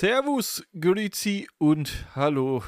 [0.00, 2.64] Servus, Grüezi und Hallo.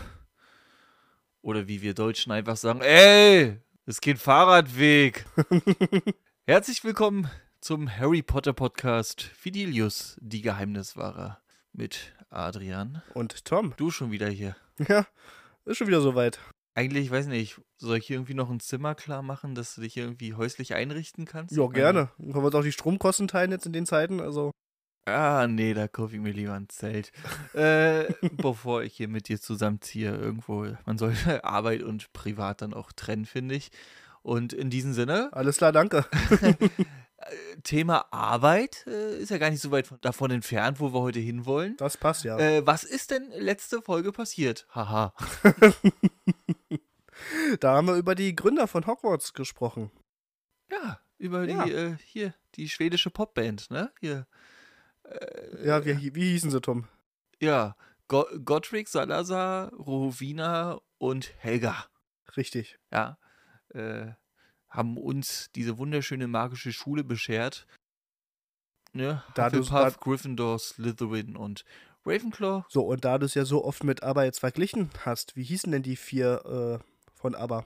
[1.40, 5.24] Oder wie wir Deutschen einfach sagen, ey, es geht Fahrradweg.
[6.46, 7.30] Herzlich willkommen
[7.62, 11.40] zum Harry Potter Podcast Fidelius, die Geheimniswahrer
[11.72, 13.00] mit Adrian.
[13.14, 13.72] Und Tom.
[13.78, 14.54] Du schon wieder hier.
[14.86, 15.06] Ja,
[15.64, 16.38] ist schon wieder soweit.
[16.74, 19.80] Eigentlich, ich weiß nicht, soll ich hier irgendwie noch ein Zimmer klar machen, dass du
[19.80, 21.56] dich irgendwie häuslich einrichten kannst?
[21.56, 22.10] Ja, gerne.
[22.18, 24.20] Dann können wir uns auch die Stromkosten teilen jetzt in den Zeiten.
[24.20, 24.50] Also.
[25.04, 27.12] Ah, nee, da kaufe ich mir lieber ein Zelt.
[27.54, 30.66] äh, bevor ich hier mit dir zusammenziehe, irgendwo.
[30.86, 33.70] Man sollte Arbeit und Privat dann auch trennen, finde ich.
[34.22, 35.30] Und in diesem Sinne.
[35.32, 36.06] Alles klar, danke.
[37.64, 41.20] Thema Arbeit äh, ist ja gar nicht so weit von, davon entfernt, wo wir heute
[41.20, 41.76] hinwollen.
[41.76, 42.38] Das passt ja.
[42.38, 44.66] Äh, was ist denn letzte Folge passiert?
[44.74, 45.12] Haha.
[47.60, 49.90] da haben wir über die Gründer von Hogwarts gesprochen.
[50.70, 51.64] Ja, über Ja.
[51.64, 53.92] die, äh, hier, die schwedische Popband, ne?
[54.00, 54.26] Hier.
[55.64, 56.88] Ja, wie, wie hießen sie, Tom?
[57.40, 57.76] Ja,
[58.08, 61.86] Go Gottrick, Salazar, Rowena und Helga.
[62.36, 62.78] Richtig.
[62.92, 63.18] ja,
[63.70, 64.12] äh,
[64.68, 67.66] haben uns diese wunderschöne magische Schule beschert.
[68.92, 69.22] Ne?
[69.34, 71.64] Da Hufflepuff, Gryffindor, Slytherin und
[72.04, 72.64] Ravenclaw.
[72.68, 75.72] So, und da du es ja so oft mit ABBA jetzt verglichen hast, wie hießen
[75.72, 77.64] denn die vier äh, von ABBA?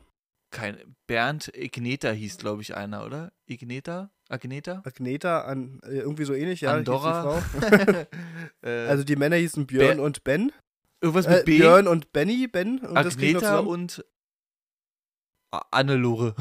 [0.57, 3.31] Kein Bernd Igneta hieß, glaube ich, einer, oder?
[3.45, 4.11] Igneta?
[4.31, 4.83] Agneta?
[4.85, 6.73] Agneta, an, äh, irgendwie so ähnlich, ja.
[6.73, 7.41] die Andorra.
[7.41, 8.07] Frau.
[8.63, 10.53] äh, Also die Männer hießen Björn Be- und Ben.
[11.03, 11.59] irgendwas mit Äh, B.
[11.59, 12.79] Björn und Benny, Ben.
[12.79, 14.03] Und Agneta und
[15.71, 16.35] Annelore.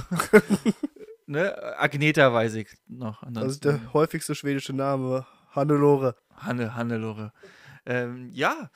[1.28, 1.78] ne?
[1.78, 3.22] Agneta weiß ich noch.
[3.22, 5.26] Das ist Ansonsten der häufigste schwedische Name.
[5.52, 6.16] Hannelore.
[6.36, 7.32] Hanne, Hannelore.
[7.86, 8.70] Ähm, ja,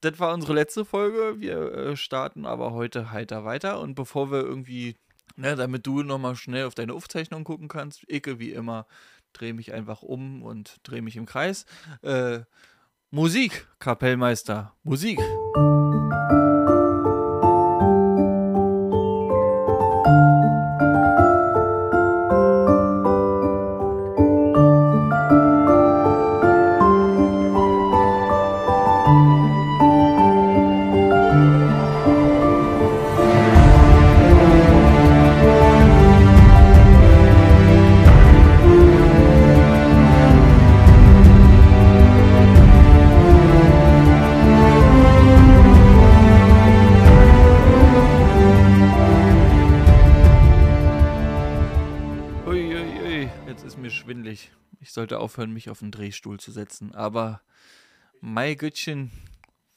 [0.00, 1.40] das war unsere letzte Folge.
[1.40, 3.80] Wir äh, starten aber heute heiter weiter.
[3.80, 4.96] Und bevor wir irgendwie,
[5.36, 8.86] ne, damit du nochmal schnell auf deine Aufzeichnung gucken kannst, Icke wie immer,
[9.32, 11.66] drehe mich einfach um und drehe mich im Kreis.
[12.02, 12.40] Äh,
[13.10, 15.18] Musik, Kapellmeister, Musik.
[55.28, 56.94] Aufhören, mich auf den Drehstuhl zu setzen.
[56.94, 57.42] Aber,
[58.22, 59.10] mein Gütchen,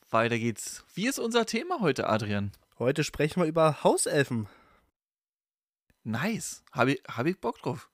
[0.10, 0.86] weiter geht's.
[0.94, 2.54] Wie ist unser Thema heute, Adrian?
[2.80, 4.48] Heute sprechen wir über Hauselfen.
[6.06, 6.64] Nice.
[6.72, 7.90] Habe ich, hab ich Bock drauf.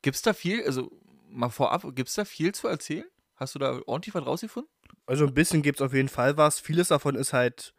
[0.00, 0.90] Gibt's da viel, also
[1.28, 3.04] mal vorab, gibt's da viel zu erzählen?
[3.36, 4.70] Hast du da ordentlich was rausgefunden?
[5.04, 6.58] Also ein bisschen gibt es auf jeden Fall was.
[6.58, 7.74] Vieles davon ist halt,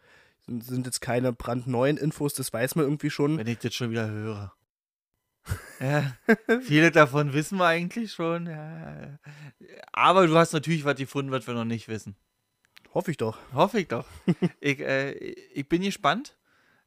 [0.46, 3.40] sind, sind jetzt keine brandneuen Infos, das weiß man irgendwie schon.
[3.40, 4.53] Wenn ich das schon wieder höre.
[5.80, 6.16] Ja,
[6.62, 8.48] viele davon wissen wir eigentlich schon.
[8.48, 9.20] Ja.
[9.92, 12.16] Aber du hast natürlich was gefunden, was wir noch nicht wissen.
[12.94, 13.38] Hoffe ich doch.
[13.54, 14.08] Hoffe ich doch.
[14.60, 16.38] ich, äh, ich bin gespannt.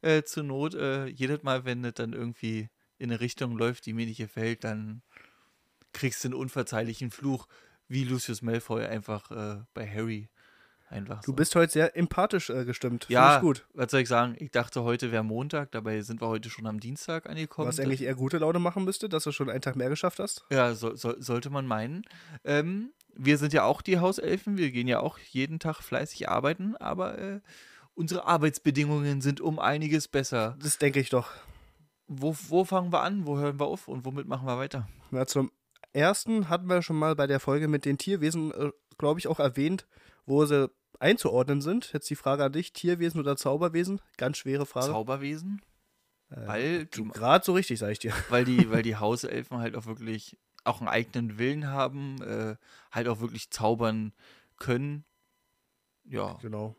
[0.01, 3.93] Äh, zur Not, äh, jedes Mal, wenn das dann irgendwie in eine Richtung läuft, die
[3.93, 5.01] mir nicht gefällt, dann
[5.91, 7.47] kriegst du einen unverzeihlichen Fluch,
[7.87, 10.29] wie Lucius Malfoy einfach äh, bei Harry.
[10.89, 11.35] Einfach Du so.
[11.35, 13.05] bist heute sehr empathisch äh, gestimmt.
[13.09, 13.67] Ja, ich gut.
[13.73, 14.35] was soll ich sagen?
[14.39, 17.67] Ich dachte, heute wäre Montag, dabei sind wir heute schon am Dienstag angekommen.
[17.67, 20.45] Was eigentlich eher gute Laune machen müsste, dass du schon einen Tag mehr geschafft hast.
[20.49, 22.05] Ja, so, so, sollte man meinen.
[22.43, 26.75] Ähm, wir sind ja auch die Hauselfen, wir gehen ja auch jeden Tag fleißig arbeiten,
[26.77, 27.39] aber äh,
[27.93, 30.57] unsere Arbeitsbedingungen sind um einiges besser.
[30.59, 31.29] Das denke ich doch.
[32.07, 34.87] Wo, wo fangen wir an, wo hören wir auf und womit machen wir weiter?
[35.11, 35.51] Na, zum
[35.93, 39.39] ersten hatten wir schon mal bei der Folge mit den Tierwesen, äh, glaube ich, auch
[39.39, 39.85] erwähnt,
[40.25, 41.91] wo sie einzuordnen sind.
[41.93, 44.01] Jetzt die Frage an dich: Tierwesen oder Zauberwesen?
[44.17, 44.87] Ganz schwere Frage.
[44.87, 45.61] Zauberwesen?
[46.29, 48.13] Äh, Weil, Gerade so richtig, sag ich dir.
[48.29, 52.55] weil, die, weil die Hauselfen halt auch wirklich auch einen eigenen Willen haben, äh,
[52.91, 54.13] halt auch wirklich zaubern
[54.57, 55.05] können.
[56.03, 56.75] Ja, Genau.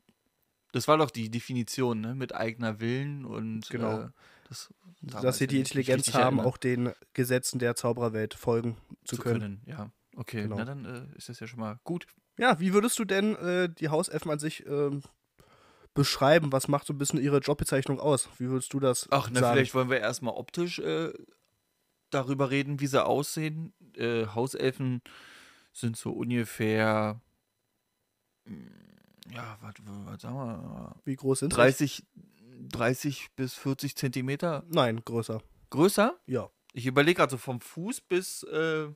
[0.73, 2.15] das war doch die Definition, ne?
[2.15, 4.03] Mit eigener Willen und Genau.
[4.03, 4.09] äh,
[4.49, 6.47] das, Dass sie die Intelligenz haben, erinnere.
[6.47, 9.41] auch den Gesetzen der Zaubererwelt folgen zu, zu können.
[9.41, 9.63] können.
[9.67, 10.57] Ja, okay, Genau.
[10.57, 12.07] na dann äh, ist das ja schon mal gut.
[12.41, 15.03] Ja, wie würdest du denn äh, die Hauselfen an sich ähm,
[15.93, 16.53] beschreiben?
[16.53, 18.31] Was macht so ein bisschen ihre Jobbezeichnung aus?
[18.39, 19.55] Wie würdest du das Ach, na, sagen?
[19.57, 21.13] vielleicht wollen wir erstmal optisch äh,
[22.09, 23.75] darüber reden, wie sie aussehen.
[23.95, 25.03] Äh, Hauselfen
[25.75, 27.21] sind so ungefähr,
[28.47, 29.75] mm, ja, was,
[30.07, 31.57] was sagen wir, Wie groß sind sie?
[31.57, 32.07] 30,
[32.71, 35.43] 30 bis 40 Zentimeter Nein, größer.
[35.69, 36.19] größer.
[36.25, 36.49] Ja.
[36.73, 38.89] Ich überlege gerade so vom Fuß bis, äh,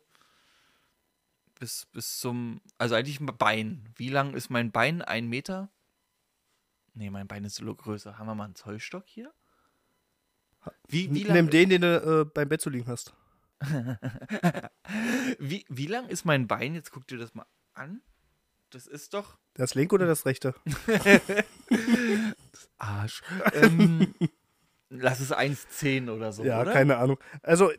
[1.64, 3.88] bis, bis zum, also eigentlich ein Bein.
[3.96, 5.00] Wie lang ist mein Bein?
[5.00, 5.70] Ein Meter?
[6.92, 8.18] Nee, mein Bein ist so größer.
[8.18, 9.32] Haben wir mal einen Zollstock hier?
[10.88, 13.14] Wie, wie lang, Nimm den, den du äh, beim Bett zu liegen hast.
[15.38, 16.74] wie, wie lang ist mein Bein?
[16.74, 18.02] Jetzt guck dir das mal an.
[18.68, 19.38] Das ist doch.
[19.54, 20.54] Das linke oder das rechte?
[22.76, 23.22] Arsch.
[23.54, 24.14] ähm,
[24.90, 26.44] lass es 1,10 oder so.
[26.44, 26.72] Ja, oder?
[26.74, 27.18] keine Ahnung.
[27.42, 27.72] Also,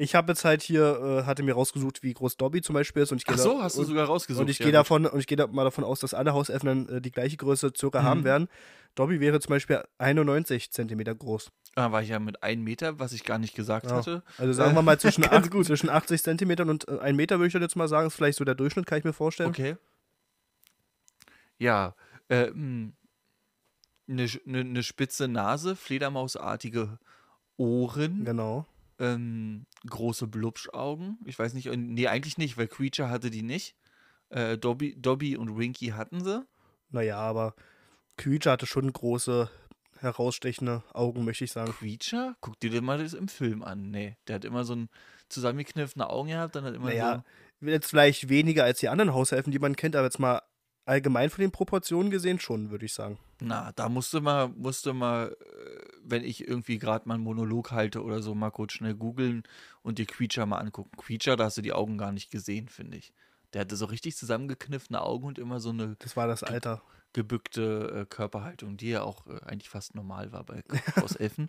[0.00, 3.12] ich habe jetzt halt hier, äh, hatte mir rausgesucht, wie groß Dobby zum Beispiel ist.
[3.12, 4.40] Und ich Ach so, da, hast du und, sogar rausgesucht.
[4.40, 6.88] Und ich ja, gehe davon, und ich gehe da mal davon aus, dass alle Hauselfen
[6.88, 8.06] äh, die gleiche Größe circa mhm.
[8.06, 8.48] haben werden.
[8.94, 11.52] Dobby wäre zum Beispiel 91 Zentimeter groß.
[11.74, 13.96] Da war ich ja mit 1 Meter, was ich gar nicht gesagt ja.
[13.96, 14.22] hatte.
[14.38, 17.54] Also sagen wir mal zwischen, 8, zwischen 80 Zentimetern und äh, 1 Meter würde ich
[17.54, 19.50] jetzt mal sagen, ist vielleicht so der Durchschnitt, kann ich mir vorstellen.
[19.50, 19.76] Okay.
[21.58, 21.94] Ja,
[22.28, 22.94] äh, eine,
[24.08, 26.98] eine, eine spitze Nase, Fledermausartige
[27.58, 28.24] Ohren.
[28.24, 28.66] Genau.
[29.00, 31.18] Ähm, große Blubschaugen.
[31.24, 33.74] Ich weiß nicht, nee, eigentlich nicht, weil Creature hatte die nicht.
[34.28, 36.46] Äh, Dobby, Dobby und Winky hatten sie.
[36.90, 37.54] Naja, aber
[38.16, 39.50] Creature hatte schon große,
[40.00, 41.72] herausstechende Augen, möchte ich sagen.
[41.72, 42.36] Creature?
[42.40, 43.90] Guck dir den mal das im Film an.
[43.90, 44.88] Nee, der hat immer so ein
[45.28, 47.24] zusammengekniffene Augen gehabt, dann hat immer naja,
[47.60, 47.66] so.
[47.66, 50.42] Jetzt vielleicht weniger als die anderen Haushelfen, die man kennt, aber jetzt mal
[50.90, 53.16] allgemein von den Proportionen gesehen schon, würde ich sagen.
[53.40, 58.02] Na, da musste mal, musste mal, äh, wenn ich irgendwie gerade mal einen Monolog halte
[58.02, 59.44] oder so, mal kurz schnell googeln
[59.82, 60.90] und dir Creature mal angucken.
[60.96, 63.12] Creature, da hast du die Augen gar nicht gesehen, finde ich.
[63.52, 65.96] Der hatte so richtig zusammengekniffene Augen und immer so eine.
[66.00, 66.82] Das war das Alter.
[67.12, 70.64] gebückte äh, Körperhaltung, die ja auch äh, eigentlich fast normal war bei
[71.00, 71.48] Hauselfen.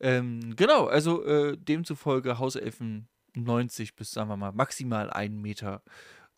[0.00, 5.82] ähm, genau, also äh, demzufolge Hauselfen 90 bis, sagen wir mal, maximal einen Meter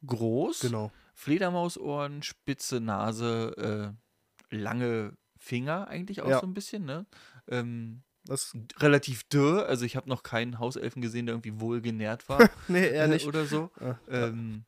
[0.06, 0.60] groß.
[0.60, 0.92] Genau.
[1.16, 3.96] Fledermausohren, spitze Nase,
[4.50, 6.40] äh, lange Finger eigentlich auch ja.
[6.40, 7.06] so ein bisschen, ne?
[7.48, 12.50] Ähm, das relativ dürr, also ich habe noch keinen Hauselfen gesehen, der irgendwie wohlgenährt war.
[12.68, 13.26] nee, eher nicht.
[13.26, 13.70] Oder so.
[13.80, 14.64] Ja, ähm,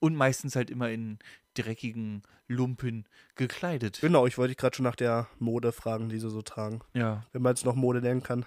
[0.00, 1.18] und meistens halt immer in
[1.54, 3.06] dreckigen Lumpen
[3.36, 4.00] gekleidet.
[4.02, 6.82] Genau, ich wollte dich gerade schon nach der Mode fragen, die sie so tragen.
[6.92, 7.24] Ja.
[7.32, 8.44] Wenn man es noch Mode nennen kann.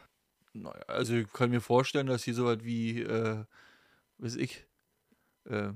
[0.54, 3.44] Naja, also ich kann mir vorstellen, dass hier so was wie, äh,
[4.19, 4.68] weiß ich,
[5.46, 5.72] äh,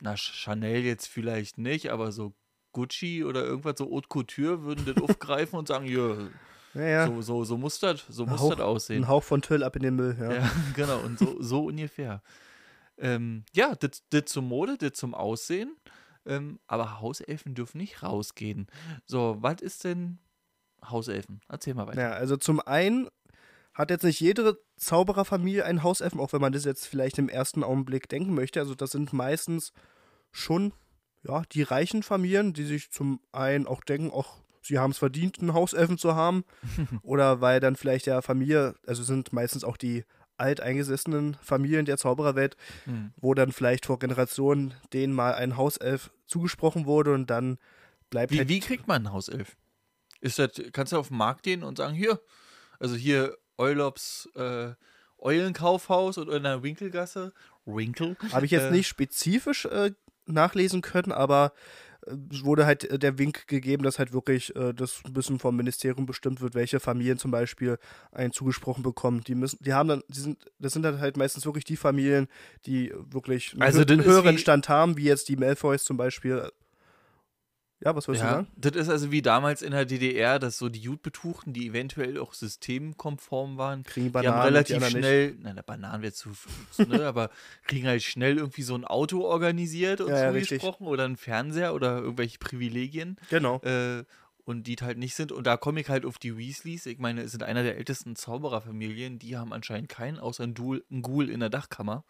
[0.00, 2.34] na, Chanel jetzt vielleicht nicht, aber so
[2.72, 6.28] Gucci oder irgendwas, so Haute Couture würden das aufgreifen und sagen, ja,
[6.74, 9.04] ja, So, so, so muss das so muss das aussehen.
[9.04, 10.32] Ein Hauch von Tüll ab in den Müll, ja.
[10.32, 12.22] ja genau, und so, so ungefähr.
[12.98, 13.74] Ähm, ja,
[14.10, 15.76] das zum Mode, das zum Aussehen.
[16.26, 18.66] Ähm, aber Hauselfen dürfen nicht rausgehen.
[19.04, 20.18] So, was ist denn
[20.88, 21.40] Hauselfen?
[21.48, 22.00] Erzähl mal weiter.
[22.00, 23.08] Ja, also zum einen
[23.74, 27.62] hat jetzt nicht jede Zaubererfamilie einen Hauselfen, auch wenn man das jetzt vielleicht im ersten
[27.62, 28.60] Augenblick denken möchte.
[28.60, 29.72] Also das sind meistens
[30.30, 30.72] schon
[31.26, 35.40] ja, die reichen Familien, die sich zum einen auch denken, auch sie haben es verdient,
[35.40, 36.44] einen Hauselfen zu haben.
[37.02, 40.04] Oder weil dann vielleicht der Familie, also sind meistens auch die
[40.36, 42.56] alteingesessenen Familien der Zaubererwelt,
[42.86, 43.12] mhm.
[43.16, 47.58] wo dann vielleicht vor Generationen denen mal ein Hauself zugesprochen wurde und dann
[48.10, 49.56] bleibt wie, halt wie kriegt man einen Hauself?
[50.20, 52.20] Ist das, kannst du auf den Markt gehen und sagen, hier,
[52.80, 54.72] also hier Eulops äh,
[55.18, 57.32] Eulenkaufhaus oder in der Winkelgasse.
[57.64, 58.16] Winkel.
[58.32, 59.92] Habe ich jetzt äh, nicht spezifisch äh,
[60.26, 61.52] nachlesen können, aber
[62.30, 65.56] es wurde halt äh, der Wink gegeben, dass halt wirklich äh, das ein bisschen vom
[65.56, 67.78] Ministerium bestimmt wird, welche Familien zum Beispiel
[68.12, 69.22] einen zugesprochen bekommen.
[69.22, 72.28] Die müssen, die haben dann, die sind, das sind dann halt meistens wirklich die Familien,
[72.66, 76.50] die wirklich einen, also höheren Stand haben, wie jetzt die Malfoys zum Beispiel.
[77.84, 78.48] Ja, was wolltest ja, du sagen?
[78.56, 82.32] Das ist also wie damals in der DDR, dass so die Jutbetuchten, die eventuell auch
[82.32, 85.42] systemkonform waren, kriegen Bananen, die haben relativ die schnell, nicht.
[85.42, 86.30] nein, Bananen wird zu,
[86.78, 87.28] ne, aber
[87.66, 91.74] kriegen halt schnell irgendwie so ein Auto organisiert und ja, zugesprochen ja, oder einen Fernseher
[91.74, 93.18] oder irgendwelche Privilegien.
[93.28, 93.60] Genau.
[93.60, 94.04] Äh,
[94.46, 95.32] und die halt nicht sind.
[95.32, 96.84] Und da komme ich halt auf die Weasleys.
[96.84, 99.18] Ich meine, es sind einer der ältesten Zaubererfamilien.
[99.18, 102.04] Die haben anscheinend keinen, außer ein, Duel, ein Ghoul in der Dachkammer.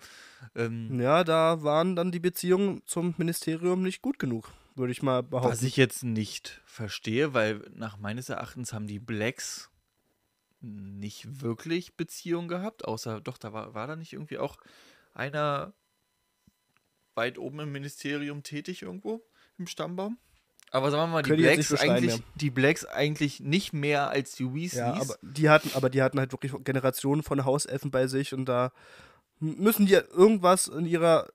[0.57, 5.23] Ähm, ja, da waren dann die Beziehungen zum Ministerium nicht gut genug würde ich mal
[5.23, 5.53] behaupten.
[5.53, 9.71] Was ich jetzt nicht verstehe, weil nach meines Erachtens haben die Blacks
[10.61, 14.57] nicht wirklich Beziehung gehabt, außer doch, da war, war da nicht irgendwie auch
[15.13, 15.75] einer
[17.15, 19.23] weit oben im Ministerium tätig irgendwo
[19.59, 20.19] im Stammbaum?
[20.71, 22.23] Aber sagen wir mal, die Blacks, eigentlich, ja.
[22.35, 24.73] die Blacks eigentlich nicht mehr als die Weasleys.
[24.73, 28.47] Ja, aber die hatten, aber die hatten halt wirklich Generationen von Hauselfen bei sich und
[28.47, 28.73] da
[29.39, 31.29] müssen die irgendwas in ihrer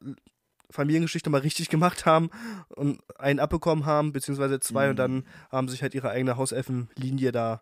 [0.72, 2.30] Familiengeschichte mal richtig gemacht haben
[2.70, 4.90] und einen abbekommen haben, beziehungsweise zwei, mhm.
[4.92, 7.62] und dann haben sich halt ihre eigene Hauselfenlinie da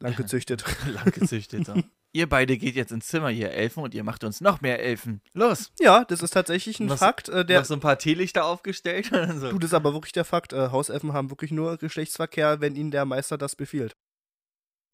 [0.00, 0.64] lang gezüchtet.
[0.86, 1.68] lang gezüchtet.
[2.16, 5.20] Ihr beide geht jetzt ins Zimmer, ihr Elfen, und ihr macht uns noch mehr Elfen.
[5.32, 5.72] Los!
[5.80, 7.28] Ja, das ist tatsächlich ein noch, Fakt.
[7.28, 9.06] Äh, der, noch so ein paar Teelichter aufgestellt.
[9.06, 9.50] so.
[9.50, 10.52] Du, das ist aber wirklich der Fakt.
[10.52, 13.96] Äh, Hauselfen haben wirklich nur Geschlechtsverkehr, wenn ihnen der Meister das befiehlt.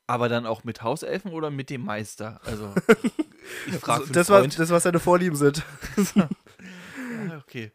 [0.07, 2.41] Aber dann auch mit Hauselfen oder mit dem Meister?
[2.47, 2.75] Also,
[3.67, 5.63] ich frage also, das, was, das, was seine Vorlieben sind.
[7.31, 7.73] Ah, okay.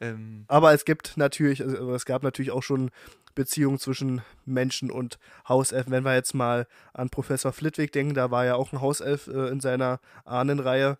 [0.00, 2.90] Ähm, Aber es gibt natürlich, also es gab natürlich auch schon
[3.34, 5.92] Beziehungen zwischen Menschen und Hauselfen.
[5.92, 9.48] Wenn wir jetzt mal an Professor Flitwick denken, da war ja auch ein Hauself äh,
[9.48, 10.98] in seiner Ahnenreihe.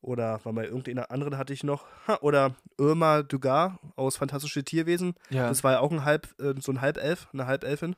[0.00, 1.86] Oder war mal irgendeinen anderen hatte ich noch.
[2.08, 5.14] Ha, oder Irma Dugar aus Fantastische Tierwesen.
[5.30, 5.48] ja.
[5.48, 7.94] Das war ja auch ein Halb, äh, so ein Halbelf, eine Halbelfin.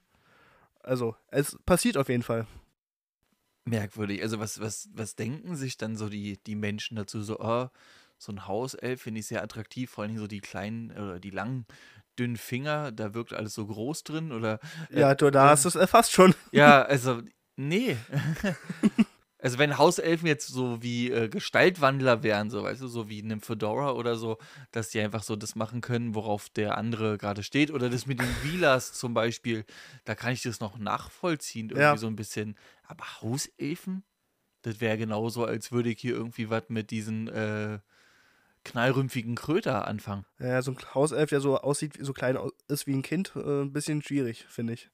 [0.82, 2.46] Also, es passiert auf jeden Fall.
[3.64, 4.22] merkwürdig.
[4.22, 7.22] Also was, was, was denken sich dann so die, die Menschen dazu?
[7.22, 7.68] So, oh,
[8.18, 11.66] so ein Hauself finde ich sehr attraktiv, vor allem so die kleinen, äh, die langen,
[12.18, 15.64] dünnen Finger, da wirkt alles so groß drin oder äh, Ja, du, da äh, hast
[15.64, 16.34] du es erfasst schon.
[16.52, 17.22] Ja, also,
[17.56, 17.96] nee.
[19.38, 23.40] also, wenn Hauselfen jetzt so wie äh, Gestaltwandler wären, so, weißt du, so wie einem
[23.40, 24.38] Fedora oder so,
[24.70, 27.70] dass die einfach so das machen können, worauf der andere gerade steht.
[27.70, 29.64] Oder das mit den Wheelers zum Beispiel,
[30.04, 31.96] da kann ich das noch nachvollziehen, irgendwie Ja.
[31.96, 32.56] so ein bisschen.
[32.84, 34.04] Aber Hauselfen?
[34.62, 37.80] Das wäre genauso, als würde ich hier irgendwie was mit diesen äh,
[38.64, 40.24] knallrümpfigen Kröter anfangen.
[40.38, 43.72] Ja, so ein Hauself, der so aussieht, so klein ist wie ein Kind, äh, ein
[43.72, 44.90] bisschen schwierig, finde ich.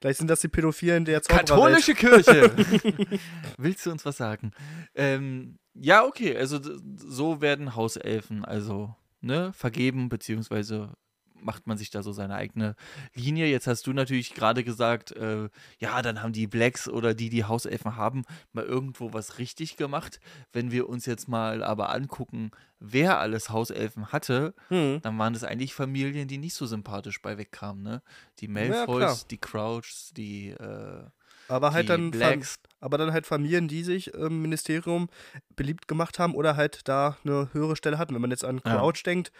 [0.00, 1.48] Vielleicht sind das die Pädophilen der Zaubererwelt.
[1.48, 2.52] Katholische Kirche.
[3.58, 4.52] Willst du uns was sagen?
[4.94, 6.60] Ähm, ja, okay, also
[6.96, 10.90] so werden Hauselfen also ne, vergeben, beziehungsweise
[11.40, 12.74] macht man sich da so seine eigene
[13.14, 13.46] Linie.
[13.46, 17.44] Jetzt hast du natürlich gerade gesagt, äh, ja, dann haben die Blacks oder die, die
[17.44, 20.20] Hauselfen haben, mal irgendwo was richtig gemacht.
[20.52, 22.50] Wenn wir uns jetzt mal aber angucken,
[22.80, 25.00] wer alles Hauselfen hatte, Hm.
[25.02, 28.02] dann waren das eigentlich Familien, die nicht so sympathisch bei wegkamen, ne?
[28.40, 29.18] Die Ja, Malfoys, klar.
[29.30, 31.04] die Crouchs, die, äh,
[31.48, 32.56] Aber halt die dann Blacks.
[32.80, 35.08] aber dann halt Familien, die sich im Ministerium
[35.54, 38.14] beliebt gemacht haben oder halt da eine höhere Stelle hatten.
[38.14, 38.76] Wenn man jetzt an Ja.
[38.76, 39.32] Crouch denkt,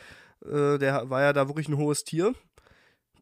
[0.50, 2.34] äh, der war ja da wirklich ein hohes Tier.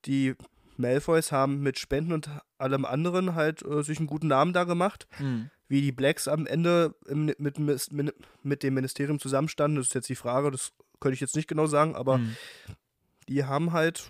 [0.04, 0.34] Die
[0.76, 2.28] Malfoys haben mit Spenden und
[2.58, 5.06] allem anderen halt äh, sich einen guten Namen da gemacht.
[5.16, 5.50] Hm.
[5.68, 10.08] Wie die Blacks am Ende im, mit, mit, mit dem Ministerium zusammenstanden, das ist jetzt
[10.08, 12.36] die Frage, das könnte ich jetzt nicht genau sagen, aber Hm.
[13.28, 14.08] die haben halt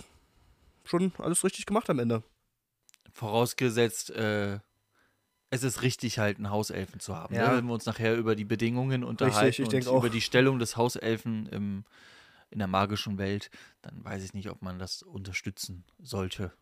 [0.84, 2.22] schon alles richtig gemacht am Ende.
[3.12, 4.58] Vorausgesetzt, äh,
[5.50, 7.34] es ist richtig, halt einen Hauselfen zu haben.
[7.34, 7.50] Ja.
[7.50, 7.58] Ne?
[7.58, 9.98] Wenn wir uns nachher über die Bedingungen unterhalten ich denk und auch.
[10.00, 11.84] über die Stellung des Hauselfen im,
[12.54, 13.50] in der magischen Welt,
[13.82, 16.52] dann weiß ich nicht, ob man das unterstützen sollte.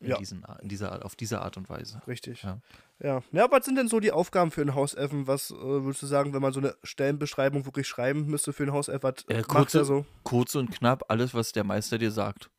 [0.00, 0.16] In Ja.
[0.18, 2.00] diesen, in dieser, auf diese Art und Weise.
[2.08, 2.42] Richtig.
[2.42, 2.58] Ja.
[3.00, 3.22] Ja.
[3.30, 3.46] ja.
[3.50, 5.26] was sind denn so die Aufgaben für einen Hauselfen?
[5.28, 8.72] Was äh, würdest du sagen, wenn man so eine Stellenbeschreibung wirklich schreiben müsste für einen
[8.72, 9.02] Hauself?
[9.04, 10.04] Was Äh, kurze- so?
[10.24, 12.50] Kurz und knapp alles, was der Meister dir sagt.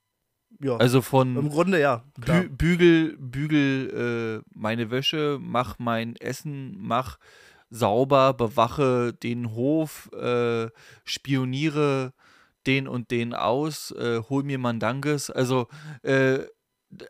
[0.62, 2.04] Ja, Also von im Grunde ja.
[2.18, 7.18] Bü bügel, bügel äh, meine Wäsche, mach mein Essen, mach
[7.72, 10.70] sauber, bewache den Hof, äh,
[11.04, 12.14] spioniere
[12.67, 15.67] den und den aus, äh, hol mir Mandanges, also
[16.01, 16.39] äh,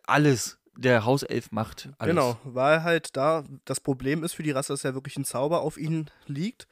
[0.05, 0.59] alles.
[0.75, 2.15] Der Hauself macht alles.
[2.15, 5.61] Genau, weil halt da das Problem ist für die Rasse, dass ja wirklich ein Zauber
[5.61, 6.67] auf ihnen liegt,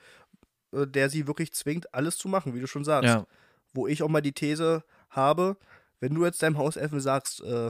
[0.73, 3.09] äh, der sie wirklich zwingt, alles zu machen, wie du schon sagst.
[3.09, 3.27] Ja,
[3.73, 5.55] Wo ich auch mal die These habe,
[5.99, 7.69] wenn du jetzt deinem Hauselfen sagst, äh,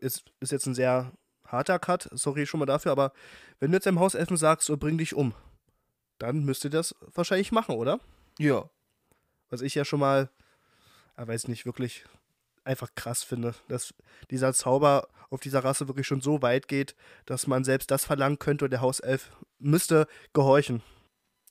[0.00, 1.12] ist, ist jetzt ein sehr
[1.44, 3.12] harter Cut, sorry schon mal dafür, aber
[3.60, 5.34] wenn du jetzt deinem Hauselfen sagst, bring dich um,
[6.18, 8.00] dann müsste das wahrscheinlich machen, oder?
[8.38, 8.68] ja.
[9.50, 10.30] Was ich ja schon mal,
[11.16, 12.04] äh, weiß nicht, wirklich
[12.64, 13.94] einfach krass finde, dass
[14.30, 16.94] dieser Zauber auf dieser Rasse wirklich schon so weit geht,
[17.26, 20.82] dass man selbst das verlangen könnte und der Hauself müsste gehorchen.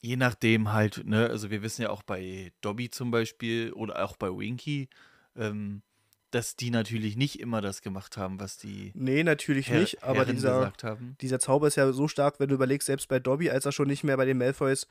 [0.00, 4.16] Je nachdem halt, ne, also wir wissen ja auch bei Dobby zum Beispiel oder auch
[4.16, 4.88] bei Winky,
[5.36, 5.82] ähm,
[6.30, 10.20] dass die natürlich nicht immer das gemacht haben, was die Nee, natürlich Herr, nicht, aber
[10.20, 10.72] Herren dieser,
[11.20, 13.88] dieser Zauber ist ja so stark, wenn du überlegst, selbst bei Dobby, als er schon
[13.88, 14.86] nicht mehr bei den Malfoys,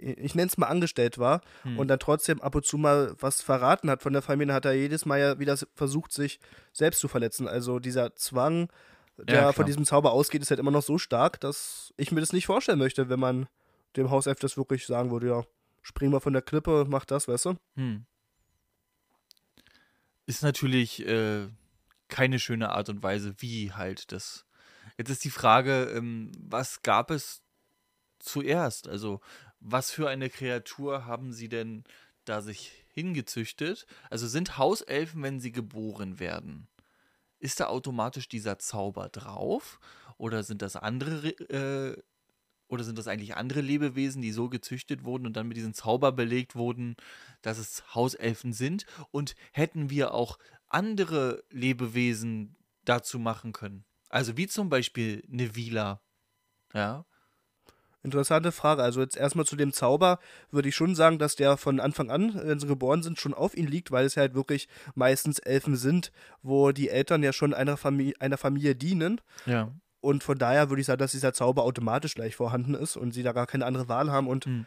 [0.00, 1.78] ich nenne es mal angestellt war Hm.
[1.78, 4.72] und dann trotzdem ab und zu mal was verraten hat von der Familie, hat er
[4.74, 6.40] jedes Mal ja wieder versucht, sich
[6.72, 7.48] selbst zu verletzen.
[7.48, 8.68] Also dieser Zwang,
[9.16, 12.20] der Ja, von diesem Zauber ausgeht, ist halt immer noch so stark, dass ich mir
[12.20, 13.48] das nicht vorstellen möchte, wenn man
[13.96, 15.42] dem Hauself das wirklich sagen würde, ja,
[15.82, 17.54] spring mal von der Klippe, mach das, weißt du?
[17.76, 18.04] Hm.
[20.26, 21.48] Ist natürlich äh,
[22.08, 24.44] keine schöne Art und Weise, wie halt das.
[24.98, 27.42] Jetzt ist die Frage, ähm, was gab es
[28.18, 28.88] zuerst?
[28.88, 29.20] Also,
[29.60, 31.84] was für eine Kreatur haben sie denn
[32.24, 33.86] da sich hingezüchtet?
[34.10, 36.68] Also sind Hauselfen, wenn sie geboren werden,
[37.38, 39.80] ist da automatisch dieser Zauber drauf?
[40.16, 42.02] Oder sind das andere Re- äh,
[42.68, 46.12] oder sind das eigentlich andere Lebewesen, die so gezüchtet wurden und dann mit diesem Zauber
[46.12, 46.96] belegt wurden,
[47.40, 48.84] dass es Hauselfen sind?
[49.10, 53.84] Und hätten wir auch andere Lebewesen dazu machen können?
[54.10, 56.02] Also wie zum Beispiel eine Vila.
[56.74, 57.06] Ja.
[58.08, 58.82] Interessante Frage.
[58.82, 60.18] Also jetzt erstmal zu dem Zauber
[60.50, 63.56] würde ich schon sagen, dass der von Anfang an, wenn sie geboren sind, schon auf
[63.56, 66.10] ihn liegt, weil es ja halt wirklich meistens Elfen sind,
[66.42, 69.20] wo die Eltern ja schon einer Familie, einer Familie dienen.
[69.46, 69.70] Ja.
[70.00, 73.22] Und von daher würde ich sagen, dass dieser Zauber automatisch gleich vorhanden ist und sie
[73.22, 74.26] da gar keine andere Wahl haben.
[74.26, 74.66] Und Hm.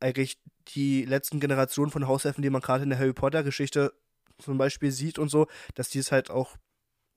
[0.00, 0.38] eigentlich
[0.74, 3.92] die letzten Generationen von Hauselfen, die man gerade in der Harry Potter-Geschichte
[4.38, 6.56] zum Beispiel sieht und so, dass die es halt auch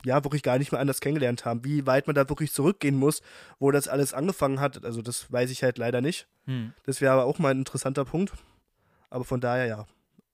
[0.05, 1.63] ja wirklich gar nicht mehr anders kennengelernt haben.
[1.63, 3.21] Wie weit man da wirklich zurückgehen muss,
[3.59, 6.27] wo das alles angefangen hat, also das weiß ich halt leider nicht.
[6.45, 6.73] Hm.
[6.85, 8.33] Das wäre aber auch mal ein interessanter Punkt.
[9.09, 9.87] Aber von daher ja,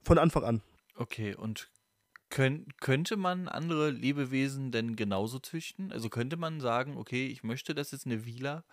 [0.03, 0.62] von Anfang an.
[0.95, 1.69] Okay, und
[2.29, 5.91] könnt, könnte man andere Lebewesen denn genauso züchten?
[5.91, 8.63] Also könnte man sagen, okay, ich möchte, dass jetzt eine Vila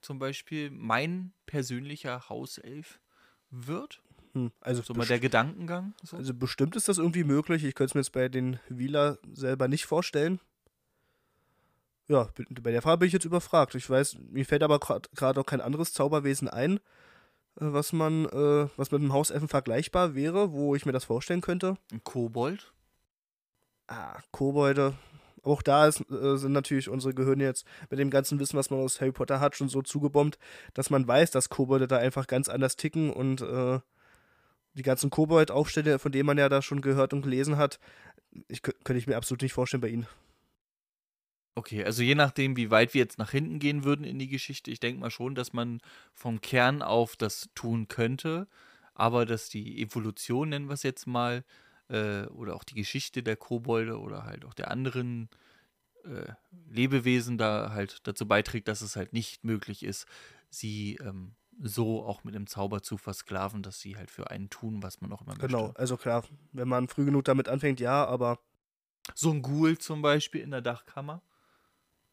[0.00, 3.00] zum Beispiel mein persönlicher Hauself
[3.50, 4.02] wird?
[4.36, 5.94] Hm, Also, So mal der Gedankengang?
[6.02, 6.18] So?
[6.18, 7.64] also bestimmt ist das irgendwie möglich.
[7.64, 10.40] Ich könnte es mir jetzt bei den Wieler selber nicht vorstellen.
[12.06, 13.74] Ja, bei der Frage bin ich jetzt überfragt.
[13.74, 16.80] Ich weiß, mir fällt aber gerade auch kein anderes Zauberwesen ein, äh,
[17.60, 21.78] was man, äh, was mit einem Hauselfen vergleichbar wäre, wo ich mir das vorstellen könnte.
[21.90, 22.72] Ein Kobold?
[23.88, 24.94] Ah, Kobolde.
[25.42, 28.80] Auch da ist, äh, sind natürlich unsere Gehirne jetzt mit dem ganzen Wissen, was man
[28.80, 30.38] aus Harry Potter hat, schon so zugebombt,
[30.74, 33.80] dass man weiß, dass Kobolde da einfach ganz anders ticken und äh,
[34.76, 37.80] die ganzen Kobold-Aufstände, von denen man ja da schon gehört und gelesen hat,
[38.48, 40.06] ich, kö- könnte ich mir absolut nicht vorstellen bei ihnen.
[41.54, 44.70] Okay, also je nachdem, wie weit wir jetzt nach hinten gehen würden in die Geschichte,
[44.70, 45.80] ich denke mal schon, dass man
[46.12, 48.46] vom Kern auf das tun könnte,
[48.92, 51.44] aber dass die Evolution, nennen wir es jetzt mal,
[51.88, 55.30] äh, oder auch die Geschichte der Kobolde oder halt auch der anderen
[56.04, 56.32] äh,
[56.68, 60.06] Lebewesen da halt dazu beiträgt, dass es halt nicht möglich ist,
[60.50, 64.82] sie ähm, so auch mit dem Zauber zu versklaven, dass sie halt für einen tun,
[64.82, 65.78] was man auch immer Genau, möchte.
[65.80, 68.38] also klar, wenn man früh genug damit anfängt, ja, aber
[69.14, 71.22] So ein Ghoul zum Beispiel in der Dachkammer,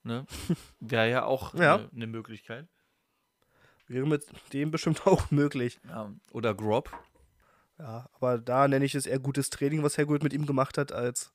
[0.03, 0.25] ne?
[0.79, 1.75] wäre ja auch Ja.
[1.75, 2.67] eine ne Möglichkeit.
[3.87, 5.79] wäre mit dem bestimmt auch möglich.
[5.87, 6.91] Ja, oder Grob.
[7.79, 10.91] Ja, aber da nenne ich es eher gutes Training, was Hagrid mit ihm gemacht hat,
[10.91, 11.33] als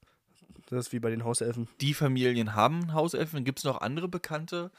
[0.70, 1.68] das wie bei den Hauselfen.
[1.80, 3.44] Die Familien haben Hauselfen.
[3.44, 4.76] Gibt es noch andere bekannte äh,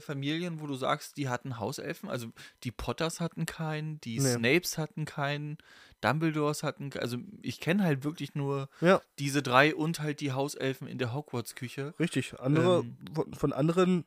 [0.00, 2.08] Familien, wo du sagst, die hatten Hauselfen?
[2.08, 2.28] Also
[2.64, 4.34] die Potters hatten keinen, die Nee.
[4.34, 5.58] Snapes hatten keinen,
[6.00, 10.32] Dumbledores hatten ke- Also ich kenne halt wirklich nur Ja, diese drei und halt die
[10.32, 11.94] Hauselfen in der Hogwarts-Küche.
[12.00, 12.38] richtig.
[12.40, 12.96] Andere, Ähm.
[13.14, 14.04] von, von anderen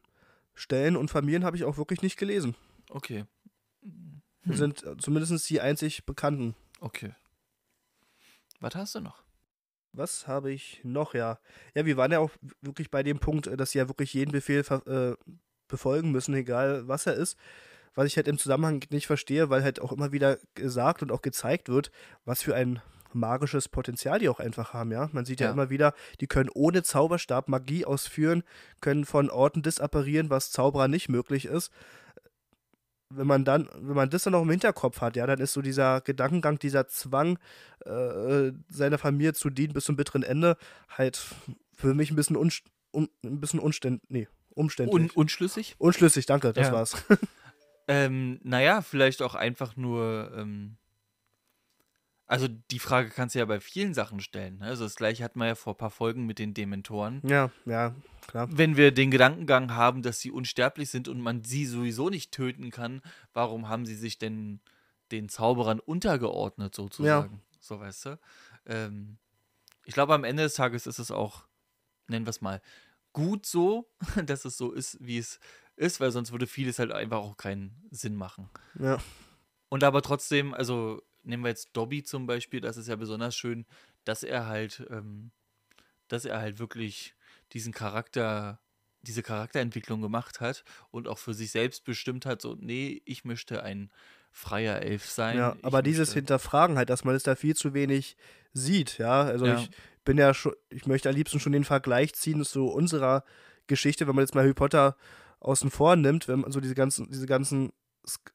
[0.54, 2.56] Stellen und Familien habe ich auch wirklich nicht gelesen.
[2.90, 3.25] Okay.
[4.44, 6.56] Wir sind äh, zumindest die einzig bekannten.
[6.80, 7.14] Okay.
[8.60, 9.24] Was hast du noch?
[9.92, 11.14] Was habe ich noch?
[11.14, 11.40] Ja.
[11.74, 14.32] Ja, wir waren ja auch wirklich bei dem Punkt, äh, dass sie ja wirklich jeden
[14.32, 15.16] Befehl äh,
[15.68, 17.38] befolgen müssen, egal was er ist.
[17.94, 21.22] Was ich halt im Zusammenhang nicht verstehe, weil halt auch immer wieder gesagt und auch
[21.22, 21.92] gezeigt wird,
[22.25, 22.82] was für ein
[23.14, 25.10] magisches Potenzial die auch einfach haben, ja.
[25.14, 25.54] Man sieht ja, Ja.
[25.54, 28.44] immer wieder, die können ohne Zauberstab Magie ausführen,
[28.82, 31.72] können von Orten disapparieren, was Zauberer nicht möglich ist.
[33.10, 35.62] Wenn man dann, wenn man das dann noch im Hinterkopf hat, ja, dann ist so
[35.62, 37.40] dieser Gedankengang, dieser Zwang,
[37.86, 40.58] äh, seiner Familie zu dienen bis zum bitteren Ende,
[40.90, 41.24] halt
[41.74, 44.96] für mich ein bisschen, unst un ein bisschen unständ nee, umständlich.
[45.01, 45.75] Un unschlüssig?
[45.77, 46.74] Unschlüssig, danke, das Ja.
[46.74, 46.96] war's.
[47.87, 50.75] Ähm, naja, vielleicht auch einfach nur, ähm,
[52.27, 54.57] also die Frage kannst du ja bei vielen Sachen stellen.
[54.57, 54.65] Ne?
[54.65, 57.22] Also das gleiche hatten wir ja vor ein paar Folgen mit den Dementoren.
[57.24, 57.94] ja, ja,
[58.25, 58.48] klar.
[58.51, 62.72] Wenn wir den Gedankengang haben, dass sie unsterblich sind und man sie sowieso nicht töten
[62.72, 64.61] kann, warum haben sie sich denn
[65.11, 67.44] den Zauberern untergeordnet, sozusagen?
[67.59, 68.20] So, weißt du?
[68.65, 69.18] Ähm,
[69.85, 71.46] ich glaube, am Ende des Tages ist es auch,
[72.07, 72.61] nennen wir es mal,
[73.16, 73.90] gut so,
[74.28, 75.40] dass es so ist, wie es
[75.78, 78.51] ist, weil sonst würde vieles halt einfach auch keinen Sinn machen.
[78.80, 79.00] Ja,
[79.70, 83.66] Und aber trotzdem, also nehmen wir jetzt Dobby zum Beispiel, das ist ja besonders schön,
[84.04, 85.32] dass er halt, ähm,
[86.08, 87.16] dass er halt wirklich
[87.54, 88.62] diesen Charakter,
[89.01, 93.64] diese Charakterentwicklung gemacht hat und auch für sich selbst bestimmt hat, so, nee, ich möchte
[93.64, 93.92] ein
[94.32, 95.38] freier Elf sein.
[95.38, 98.18] ja, aber dieses Hinterfragen halt, dass man es da viel zu wenig
[98.54, 99.24] sieht, ja.
[99.24, 99.54] Also Ja.
[99.56, 99.70] ich
[100.05, 103.24] bin ja schon, ich möchte am liebsten schon den Vergleich ziehen zu unserer
[103.68, 104.96] Geschichte, wenn man jetzt mal Harry Potter
[105.39, 107.72] außen vor nimmt, wenn man so diese ganzen, diese ganzen,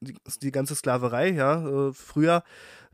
[0.00, 2.42] die, die ganze Sklaverei, ja, äh, früher,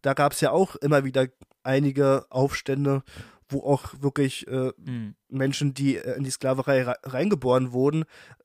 [0.03, 1.27] da gab es ja auch immer wieder
[1.63, 3.03] einige Aufstände,
[3.49, 8.05] wo auch wirklich äh, Hm, Menschen, die äh, in die Sklaverei rei- reingeboren wurden,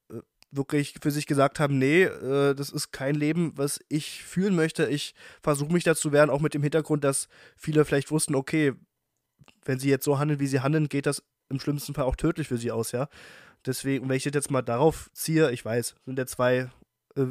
[0.09, 0.19] äh,
[0.51, 4.87] wirklich für sich gesagt haben, nee, äh, das ist kein Leben, was ich fühlen möchte.
[4.87, 8.73] Ich versuche mich dazu wehren, auch mit dem Hintergrund, dass viele vielleicht wussten, okay,
[9.65, 12.47] wenn sie jetzt so handeln, wie sie handeln, geht das im schlimmsten Fall auch tödlich
[12.47, 13.07] für sie aus, ja.
[13.65, 16.69] Deswegen, wenn ich das jetzt mal darauf ziehe, ich weiß, sind ja zwei
[17.15, 17.25] äh,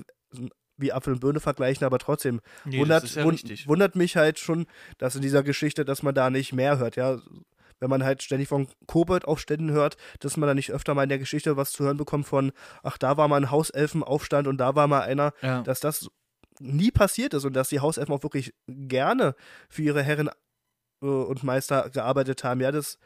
[0.76, 3.68] wie Apfel und Birne vergleichen, aber trotzdem nee, wundert, ja wun- richtig.
[3.68, 4.66] wundert mich halt schon,
[4.98, 7.18] dass in dieser Geschichte, dass man da nicht mehr hört, ja.
[7.82, 11.18] Wenn man halt ständig von Kobold-Aufständen hört, dass man da nicht öfter mal in der
[11.18, 14.86] Geschichte was zu hören bekommt von, ach, da war mal ein Hauselfenaufstand und da war
[14.86, 15.62] mal einer, ja.
[15.62, 16.10] dass das
[16.58, 19.34] nie passiert ist und dass die Hauselfen auch wirklich gerne
[19.70, 20.28] für ihre Herren
[21.02, 22.60] äh, und Meister gearbeitet haben.
[22.60, 22.98] Ja, das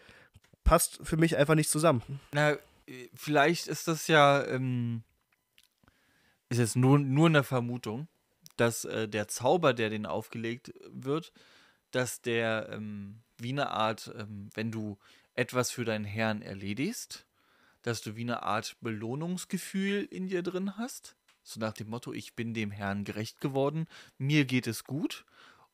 [0.64, 2.02] passt für mich einfach nicht zusammen.
[2.33, 2.52] Na,
[2.87, 5.02] äh, vielleicht ist das ja, ähm,
[6.48, 8.09] ist jetzt nur, nur eine Vermutung,
[8.57, 11.33] dass äh, der Zauber, der den aufgelegt wird,
[11.90, 14.98] dass der ähm, wie eine Art, ähm, wenn du
[15.35, 17.26] etwas für deinen Herrn erledigst,
[17.83, 21.16] dass du wie eine Art Belohnungsgefühl in dir drin hast.
[21.42, 25.24] So nach dem Motto, ich bin dem Herrn gerecht geworden, mir geht es gut.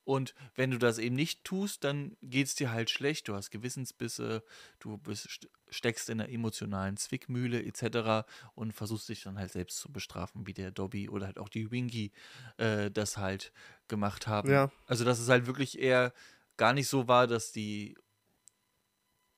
[0.04, 3.28] Und wenn du das eben nicht tust, dann geht es dir halt schlecht.
[3.28, 4.42] Du hast Gewissensbisse,
[4.78, 8.26] du bist, steckst in einer emotionalen Zwickmühle etc.
[8.54, 11.70] und versuchst dich dann halt selbst zu bestrafen, wie der Dobby oder halt auch die
[11.70, 12.12] Winky
[12.56, 13.52] äh, das halt
[13.88, 14.50] gemacht haben.
[14.50, 14.70] Ja.
[14.86, 16.12] Also, dass es halt wirklich eher
[16.56, 17.96] gar nicht so war, dass die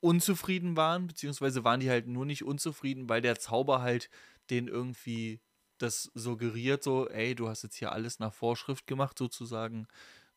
[0.00, 4.10] unzufrieden waren, beziehungsweise waren die halt nur nicht unzufrieden, weil der Zauber halt
[4.50, 5.40] den irgendwie
[5.78, 9.86] das suggeriert, so, ey, du hast jetzt hier alles nach Vorschrift gemacht, sozusagen,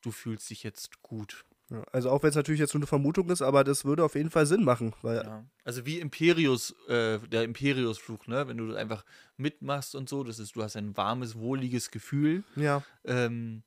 [0.05, 1.45] du fühlst dich jetzt gut.
[1.71, 4.13] Ja, also auch wenn es natürlich jetzt nur eine Vermutung ist, aber das würde auf
[4.13, 5.45] jeden Fall Sinn machen, weil Ja.
[5.63, 8.47] Also wie Imperius, äh, der Imperius-Fluch, ne?
[8.47, 9.03] Wenn du das einfach
[9.35, 12.43] mitmachst und so, das ist, du hast ein warmes, wohliges Gefühl.
[12.55, 13.63] ja, Ähm,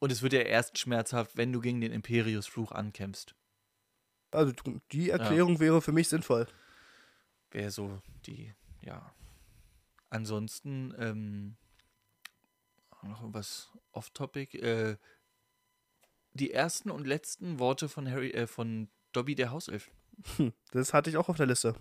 [0.00, 3.34] und es wird ja erst schmerzhaft, wenn du gegen den Imperius-Fluch ankämpfst.
[4.32, 4.52] also
[4.90, 6.48] die Erklärung wäre für mich sinnvoll.
[7.52, 9.14] Wäre so die, ja.
[10.10, 11.56] Ansonsten, ähm,
[13.02, 14.58] noch was off-topic.
[14.58, 14.96] Äh,
[16.34, 19.90] die ersten und letzten Worte von Harry, äh, von Dobby der Hauself.
[20.72, 21.74] Das hatte ich auch auf der Liste.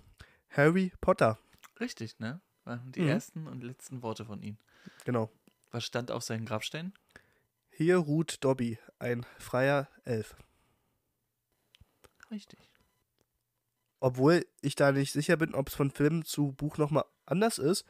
[0.49, 1.37] Harry Potter,
[1.79, 2.39] Richtig, ne?
[2.63, 3.07] Waren die Mhm.
[3.09, 4.57] ersten und letzten Worte von ihm.
[5.05, 5.29] genau.
[5.71, 6.93] Was stand auf seinem Grabstein?
[7.71, 10.35] Hier ruht Dobby, ein freier Elf.
[12.29, 12.59] Richtig.
[13.99, 17.85] Obwohl ich da nicht sicher bin, ob es von Film zu Buch nochmal anders ist.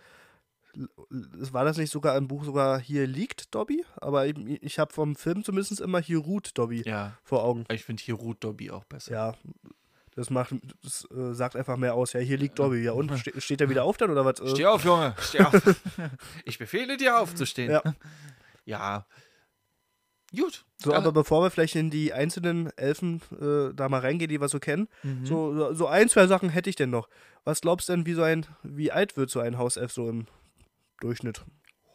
[1.10, 3.86] War das nicht sogar im Buch sogar hier liegt Dobby?
[3.98, 7.66] Aber ich, ich habe vom Film zumindest immer hier ruht Dobby Ja, vor Augen.
[7.72, 9.12] ich finde hier ruht Dobby auch besser.
[9.12, 9.34] Ja,
[10.16, 12.14] das macht, das äh, sagt einfach mehr aus.
[12.14, 12.84] Ja, hier liegt Dobby.
[12.84, 14.40] Ja, und ste steht er wieder auf dann oder was?
[14.40, 15.54] Äh, Steh auf, Junge, steh auf.
[16.46, 17.72] ich befehle dir aufzustehen.
[17.72, 17.82] Ja.
[18.66, 19.06] Ja.
[20.36, 20.64] Gut.
[20.82, 24.48] So, aber bevor wir vielleicht in die einzelnen Elfen äh, da mal reingehen, die wir
[24.48, 25.26] so kennen, Mhm.
[25.26, 27.08] so, so- so ein, zwei Sachen hätte ich denn noch.
[27.44, 30.28] Was glaubst du denn, wie so ein, wie alt wird so ein Hauself so im
[31.04, 31.44] Durchschnitt?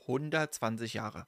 [0.06, 1.26] 120 Jahre.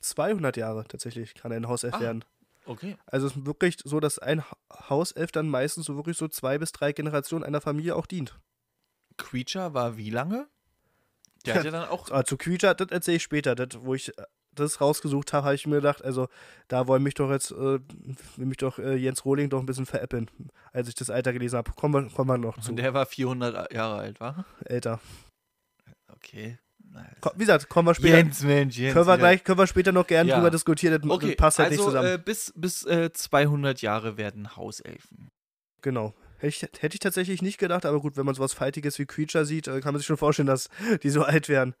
[0.00, 2.00] 200 Jahre tatsächlich kann ein Hauself Ah.
[2.00, 2.24] werden.
[2.66, 2.96] Okay.
[3.06, 4.56] Also es ist wirklich so, dass ein Ha-
[4.88, 8.38] Hauself dann meistens so wirklich so zwei bis drei Generationen einer Familie auch dient.
[9.16, 10.48] Creature war wie lange?
[11.46, 12.10] Der hat ja dann auch.
[12.10, 13.54] Ah, zu Creature, das erzähle ich später.
[13.54, 14.22] Das, wo ich äh,
[14.54, 16.28] das rausgesucht habe, habe ich mir gedacht, also
[16.68, 17.78] da wollen mich doch jetzt, äh,
[18.36, 20.30] will mich doch äh, Jens Rohling doch ein bisschen veräppeln,
[20.72, 21.72] als ich das Alter gelesen habe.
[21.72, 22.70] Kommen wir, kommen wir noch zu.
[22.70, 24.44] Und der war 400 Jahre alt, war?
[24.64, 25.00] Älter.
[26.12, 26.58] Okay.
[27.34, 28.16] Wie gesagt, kommen wir später.
[28.18, 28.94] Jens, Mensch, Jens.
[28.94, 30.36] können wir gleich, können wir später noch gerne Ja.
[30.36, 31.00] drüber diskutieren.
[31.00, 32.08] Das, Okay, passt halt also nicht zusammen.
[32.08, 35.28] Äh, bis bis äh, 200 Jahre werden Hauselfen.
[35.82, 36.14] genau.
[36.38, 39.44] Hätte ich, hätte ich tatsächlich nicht gedacht, aber gut, wenn man sowas Fightiges wie Creature
[39.44, 40.70] sieht, äh, kann man sich schon vorstellen, dass
[41.02, 41.74] die so alt werden.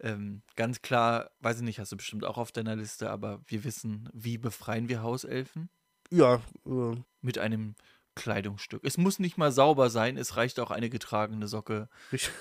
[0.00, 3.64] Ähm, ganz klar, weiß ich nicht, hast du bestimmt auch auf deiner Liste, aber wir
[3.64, 5.68] wissen, wie befreien wir Hauselfen?
[6.10, 7.74] Ja, äh, Mit einem
[8.16, 8.82] Kleidungsstück.
[8.84, 11.88] Es muss nicht mal sauber sein, es reicht auch eine getragene Socke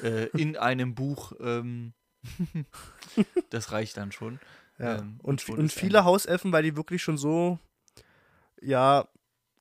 [0.01, 1.33] äh, in einem Buch.
[1.39, 1.93] Ähm,
[3.51, 4.39] das reicht dann schon.
[4.79, 4.97] Ja.
[4.99, 7.59] Ähm, und, schon und viele ein- Hauselfen, weil die wirklich schon so,
[8.61, 9.07] ja,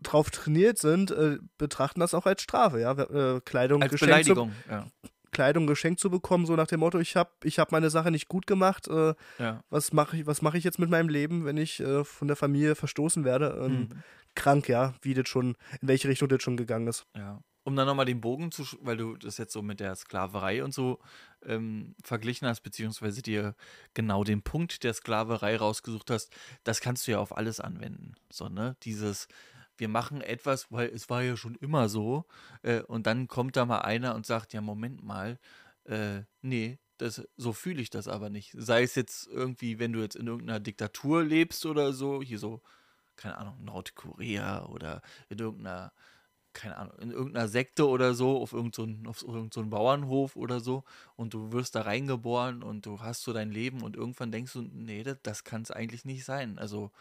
[0.03, 2.93] drauf trainiert sind, äh, betrachten das auch als Strafe, ja.
[2.93, 4.53] Äh, Kleidung, Als geschenkt zu, Beleidigung.
[4.71, 4.87] Ja,
[5.31, 8.29] Kleidung geschenkt zu bekommen, so nach dem Motto, ich habe ich hab meine Sache nicht
[8.29, 9.65] gut gemacht, äh, ja.
[9.71, 12.37] was mache ich, was mach ich jetzt mit meinem Leben, wenn ich äh, von der
[12.37, 13.59] Familie verstoßen werde?
[13.65, 13.89] Ähm, Mhm.
[14.35, 17.07] Krank, ja, wie das schon, in welche Richtung das schon gegangen ist.
[17.17, 17.41] Ja.
[17.67, 20.75] Um dann nochmal den Bogen zu, weil du das jetzt so mit der Sklaverei und
[20.75, 20.99] so
[21.47, 23.55] ähm, verglichen hast, beziehungsweise dir
[23.95, 26.31] genau den Punkt der Sklaverei rausgesucht hast,
[26.63, 28.17] das kannst du ja auf alles anwenden.
[28.31, 28.77] So, ne?
[28.83, 29.29] Dieses,
[29.79, 32.27] wir machen etwas, weil es war ja schon immer so,
[32.63, 35.39] äh, und dann kommt da mal einer und sagt, ja, Moment mal,
[35.85, 38.55] äh, nee, das, so fühle ich das aber nicht.
[38.57, 42.63] Sei es jetzt irgendwie, wenn du jetzt in irgendeiner Diktatur lebst oder so, hier so,
[43.17, 45.93] keine Ahnung, Nordkorea oder in irgendeiner
[46.53, 50.61] keine Ahnung, in irgendeiner Sekte oder so, auf irgendeinem so auf irgend so Bauernhof oder
[50.61, 50.85] so,
[51.17, 54.63] und du wirst da reingeboren und du hast so dein Leben und irgendwann denkst du,
[54.63, 56.59] nee, das, das kann es eigentlich nicht sein.
[56.59, 56.93] Also,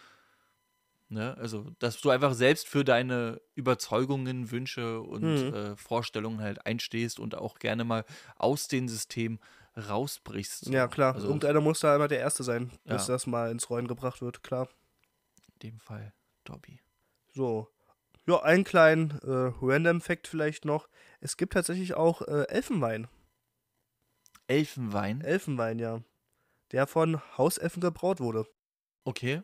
[1.09, 5.51] ne, also, dass du einfach selbst für deine Überzeugungen, Wünsche und Mhm.
[5.51, 9.39] äh, Vorstellungen halt einstehst und auch gerne mal aus dem System
[9.77, 10.71] rausbrichst.
[10.71, 11.19] Ja, klar.
[11.19, 13.05] Also, Irgendeiner muss da immer der Erste sein, bis Ja.
[13.05, 14.69] das mal ins Rollen gebracht wird, klar.
[15.63, 16.79] Dem Fall Dobby.
[17.31, 17.69] So.
[18.25, 20.87] Ja, einen kleinen äh, Random-Fact vielleicht noch.
[21.19, 23.07] Es gibt tatsächlich auch äh, Elfenwein.
[24.47, 25.21] Elfenwein.
[25.21, 26.01] Elfenwein, ja.
[26.71, 28.45] Der von Hauselfen gebraut wurde.
[29.03, 29.41] Okay.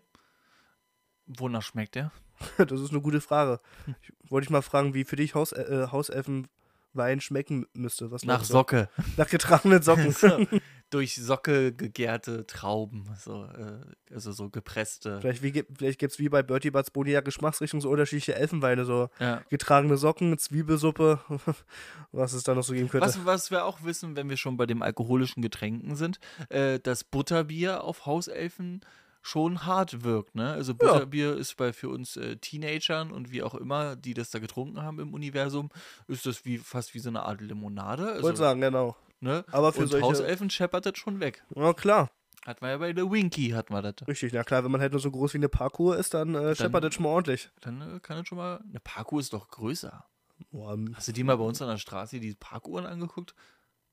[1.25, 2.11] Wonach schmeckt der?
[2.57, 3.59] das ist eine gute Frage.
[4.01, 8.11] Ich, wollte ich mal fragen, wie für dich Haus, äh, Hauselfenwein schmecken müsste.
[8.11, 8.43] Was Nach?
[8.43, 8.89] Socke.
[9.17, 10.11] Nach getragenen Socken.
[10.11, 10.27] So,
[10.89, 15.19] durch Socke gegärte Trauben, so, äh, also so gepresste.
[15.21, 18.85] Vielleicht, wie, vielleicht gibt es wie bei Bertie Butts Boni ja Geschmacksrichtungen so unterschiedliche Elfenweine,
[18.85, 19.41] so Ja.
[19.49, 21.19] getragene Socken, Zwiebelsuppe,
[22.11, 23.05] was es da noch so geben könnte.
[23.07, 27.03] Was, was wir auch wissen, wenn wir schon bei den alkoholischen Getränken sind, äh, dass
[27.03, 28.81] Butterbier auf Hauselfen
[29.21, 30.33] schon hart wirkt.
[30.35, 30.49] Ne?
[30.53, 34.39] Also Butterbier ist bei für uns äh, Teenagern und wie auch immer, die das da
[34.39, 35.69] getrunken haben im Universum,
[36.07, 38.03] ist das wie fast wie so eine Art Limonade.
[38.03, 38.95] Ich Also, wollte sagen, genau.
[39.19, 39.43] Ne?
[39.51, 41.43] Aber für und solche- Hauselfen scheppert das schon weg.
[41.55, 42.11] Ja, klar.
[42.45, 43.95] Hat man ja bei der Winky, hat man das.
[44.07, 46.55] Richtig, na klar, wenn man halt nur so groß wie eine Parkour ist, dann äh,
[46.55, 47.49] scheppert das schon mal ordentlich.
[47.61, 48.61] Dann äh, kann das schon mal.
[48.69, 50.05] Eine Parkuhr ist doch größer.
[50.51, 53.35] Boah, Hast du die mal bei uns an der Straße, die Parkuhren angeguckt?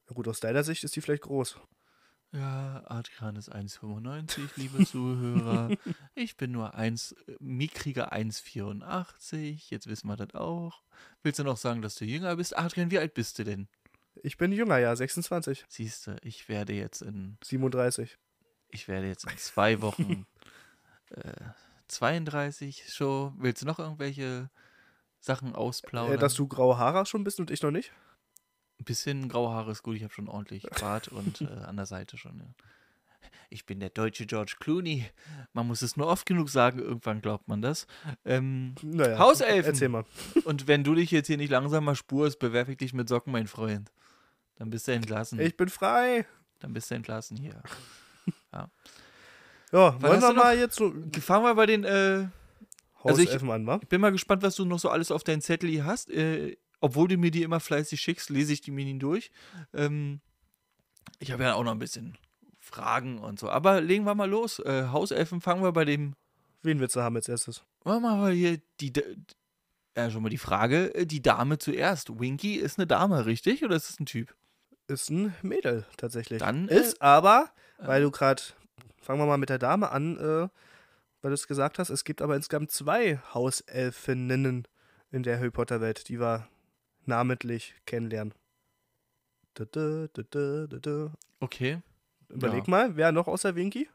[0.08, 1.56] na gut, aus deiner Sicht ist die vielleicht groß.
[2.32, 5.70] Ja, Adrian ist 1,95, liebe Zuhörer.
[6.14, 9.70] Ich bin nur 1, äh, mickrige 1,84.
[9.70, 10.82] Jetzt wissen wir das auch.
[11.22, 12.56] Willst du noch sagen, dass du jünger bist?
[12.56, 13.68] Adrian, wie alt bist du denn?
[14.26, 18.18] Ich bin jünger, ja, 26, Siehst du, ich werde jetzt in, 37.
[18.70, 20.26] ich werde jetzt in zwei Wochen
[21.10, 21.32] äh,
[21.86, 23.34] 32 schon.
[23.38, 24.50] Willst du noch irgendwelche
[25.20, 26.16] Sachen ausplaudern?
[26.16, 27.92] Äh, dass du graue Haare schon bist und ich noch nicht?
[28.80, 31.86] Ein bisschen graue Haare ist gut, ich habe schon ordentlich Bart und äh, an der
[31.86, 32.36] Seite schon.
[32.40, 32.46] Ja.
[33.48, 35.06] Ich bin der deutsche George Clooney.
[35.52, 37.86] Man muss es nur oft genug sagen, irgendwann glaubt man das.
[38.24, 39.20] Ähm, Naja.
[39.20, 39.66] Hauselfen.
[39.72, 40.04] Erzähl mal.
[40.42, 43.30] und wenn du dich jetzt hier nicht langsam mal spurst, bewerfe ich dich mit Socken,
[43.32, 43.92] mein Freund.
[44.56, 45.38] Dann bist du entlassen.
[45.40, 46.26] Ich bin frei.
[46.60, 47.62] Dann bist du entlassen hier.
[49.72, 51.84] Ja, wollen hast wir mal jetzt so Fangen wir bei den.
[51.84, 52.28] Äh,
[53.02, 53.78] Also ich- Hauselfen an, wa?
[53.82, 56.10] ich bin mal gespannt, was du noch so alles auf deinen Zettel hier hast.
[56.10, 59.30] Äh, obwohl du mir die immer fleißig schickst, lese ich die mir nie durch.
[59.74, 60.20] Ähm,
[61.18, 62.16] ich habe ja auch noch ein bisschen
[62.58, 63.48] Fragen und so.
[63.50, 64.60] Aber legen wir mal los.
[64.60, 66.14] Äh, Hauselfen fangen wir bei dem.
[66.62, 67.62] Wen willst du haben als erstes?
[67.84, 68.92] Machen wir mal hier die.
[69.96, 70.94] Ja, schon mal die Frage.
[70.94, 72.18] äh, Die Dame zuerst.
[72.20, 73.64] Winky ist eine Dame, richtig?
[73.64, 74.34] Oder ist es ein Typ?
[74.88, 76.38] Ist ein Mädel tatsächlich.
[76.38, 78.42] Dann, äh, ist aber, äh, weil du gerade,
[79.00, 80.48] fangen wir mal mit der Dame an, äh,
[81.22, 84.66] weil du es gesagt hast, es gibt aber insgesamt zwei Hauselfinnen
[85.10, 86.46] in der Harry Potter Welt, die wir
[87.04, 88.34] namentlich kennenlernen.
[89.54, 91.12] Da, da, da.
[91.40, 91.80] Okay.
[92.28, 92.70] Überleg Ja.
[92.70, 93.88] mal, wer noch außer Winky?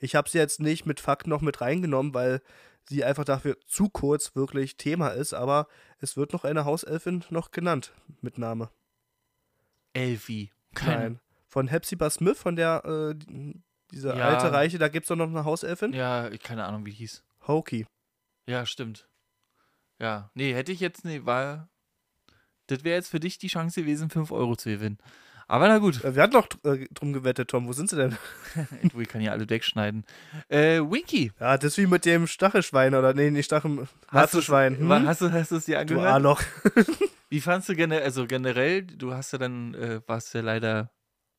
[0.00, 2.42] Ich habe sie jetzt nicht mit Fakt noch mit reingenommen, weil
[2.88, 5.66] sie einfach dafür zu kurz wirklich Thema ist, aber
[5.98, 8.70] es wird noch eine Hauselfin noch genannt mit Name.
[9.98, 10.50] Elfie.
[10.74, 10.96] Keine.
[11.00, 11.20] Nein.
[11.48, 14.28] Von Hepzibah Smith, von der, äh, die- diese Ja.
[14.28, 15.92] alte Reiche, da gibt es doch noch eine Hauselfin.
[15.94, 17.22] Ja, keine Ahnung, wie die hieß.
[17.46, 17.86] Hokey.
[18.46, 19.08] Ja, stimmt.
[19.98, 21.68] Ja, nee, hätte ich jetzt, nee, war.
[22.66, 24.98] Das wäre jetzt für dich die Chance gewesen, 5 Euro zu gewinnen.
[25.48, 27.66] Aber na gut, Äh, Wir hatten doch äh, drum gewettet, Tom.
[27.66, 28.16] Wo sind sie denn?
[29.00, 30.04] ich kann ja alle wegschneiden.
[30.48, 31.32] Äh, Winky.
[31.40, 33.88] Ja, das ist wie mit dem Stachelschwein oder nee, nicht Stachel.
[34.08, 35.06] Hast Hm?
[35.06, 36.12] Hast du hast du es dir Du angehört?
[36.14, 36.42] A-Loch.
[37.30, 40.90] Wie fandst du generell, also generell, du hast ja dann, äh, warst ja leider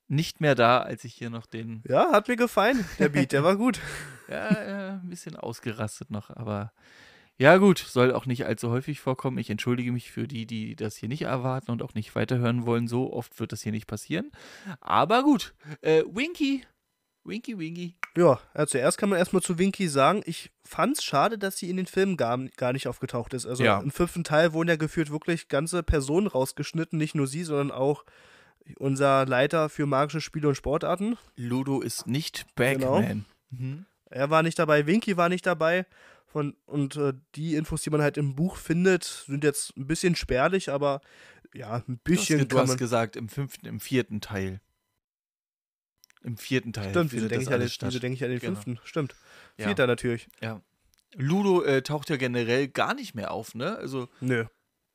[0.08, 2.86] nicht mehr da, als ich hier noch den, Ja, hat mir gefallen.
[3.00, 3.80] Der Beat, der war gut.
[4.28, 6.72] ja, ja ein bisschen ausgerastet noch, aber
[7.40, 9.38] ja gut, soll auch nicht allzu häufig vorkommen.
[9.40, 12.88] Ich entschuldige mich für die, die das hier nicht erwarten und auch nicht weiterhören wollen.
[12.88, 14.32] So oft wird das hier nicht passieren.
[14.82, 16.64] Aber gut, äh, Winky,
[17.24, 17.96] Winky, Winky.
[18.18, 21.78] Ja, also zuerst kann man erstmal zu Winky sagen, ich fand's schade, dass sie in
[21.78, 23.46] den Filmen gar, gar nicht aufgetaucht ist.
[23.46, 23.80] Also Ja.
[23.80, 28.04] im fünften Teil wurden ja geführt wirklich ganze Personen rausgeschnitten, nicht nur sie, sondern auch
[28.78, 31.18] unser Leiter für magische Spiele und Sportarten.
[31.36, 32.96] Ludo ist nicht Genau.
[33.00, 33.26] Bagman.
[33.52, 33.86] Mhm.
[34.12, 35.86] Er war nicht dabei, Winky war nicht dabei.
[36.32, 40.16] Von, und äh, die Infos, die man halt im Buch findet, sind jetzt ein bisschen
[40.16, 41.02] spärlich, aber
[41.56, 44.62] ja, ein bisschen du hast gesagt, im fünften, im vierten Teil.
[46.24, 48.54] Im vierten Teil Stimmt, wieso denke ich, an den- wieso denke ich an den Genau.
[48.54, 48.80] fünften?
[48.84, 49.16] Stimmt.
[49.58, 49.66] Ja.
[49.68, 50.28] Vierter natürlich.
[50.42, 50.62] Ja.
[51.16, 53.76] Ludo äh, taucht ja generell gar nicht mehr auf, ne?
[53.78, 54.46] Also Nö,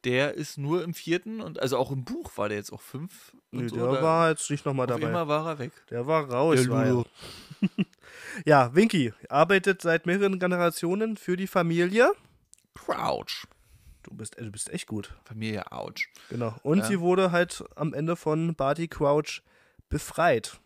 [0.05, 3.35] der ist nur im vierten und also auch im Buch war der jetzt auch fünf.
[3.51, 5.09] Und Nö so, der war jetzt nicht nochmal dabei.
[5.09, 5.73] immer war er weg.
[5.91, 6.61] Der war raus.
[6.63, 7.05] Der war ja.
[8.45, 12.13] ja, Winky arbeitet seit mehreren Generationen für die Familie.
[12.75, 13.47] Crouch.
[14.03, 15.15] Du bist, äh, du bist echt gut.
[15.25, 16.07] Familie Ouch.
[16.29, 16.55] Genau.
[16.63, 16.85] Und Ja.
[16.85, 19.43] sie wurde halt am Ende von Barty Crouch
[19.89, 20.61] befreit.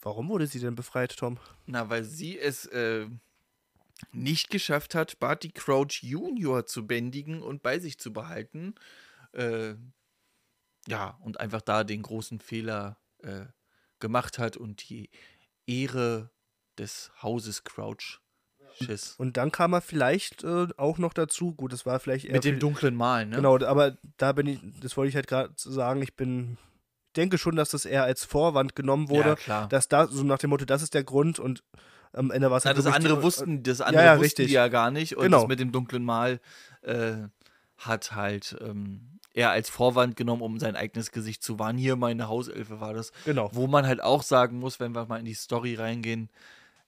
[0.00, 1.38] Warum wurde sie denn befreit, Tom?
[1.66, 3.06] Na, weil sie es äh,
[4.10, 8.74] nicht geschafft hat, Barty Crouch Junior zu bändigen und bei sich zu behalten.
[9.32, 9.74] Äh,
[10.88, 13.46] ja, und einfach da den großen Fehler äh,
[14.00, 15.10] gemacht hat und die
[15.66, 16.30] Ehre
[16.78, 18.20] des Hauses Crouch
[18.80, 19.14] schiss.
[19.18, 21.54] Und dann kam er vielleicht äh, auch noch dazu.
[21.54, 23.36] Gut, das war vielleicht eher Mit dem viel- dunklen Malen, ne?
[23.36, 26.56] Genau, aber da bin ich, das wollte ich halt gerade sagen, ich bin,
[27.08, 29.68] ich denke schon, dass das eher als Vorwand genommen wurde, Ja, klar.
[29.68, 31.62] dass da, so nach dem Motto, das ist der Grund und
[32.12, 34.46] am Ende war es halt das wirklich andere wussten, das andere ja, wussten richtig.
[34.48, 35.16] die ja gar nicht.
[35.16, 35.40] Und Genau.
[35.40, 36.40] das mit dem dunklen Mal
[36.82, 37.14] äh,
[37.78, 41.78] hat halt ähm, eher als Vorwand genommen, um sein eigenes Gesicht zu wahren.
[41.78, 43.12] Hier meine Hauselfe war das.
[43.24, 43.50] Genau.
[43.52, 46.28] Wo man halt auch sagen muss, wenn wir mal in die Story reingehen,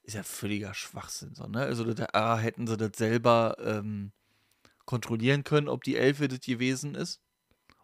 [0.03, 1.35] ist ja völliger Schwachsinn.
[1.35, 1.61] So, ne?
[1.61, 4.13] Also da hätten sie das selber ähm,
[4.85, 7.21] kontrollieren können, ob die Elfe das gewesen ist.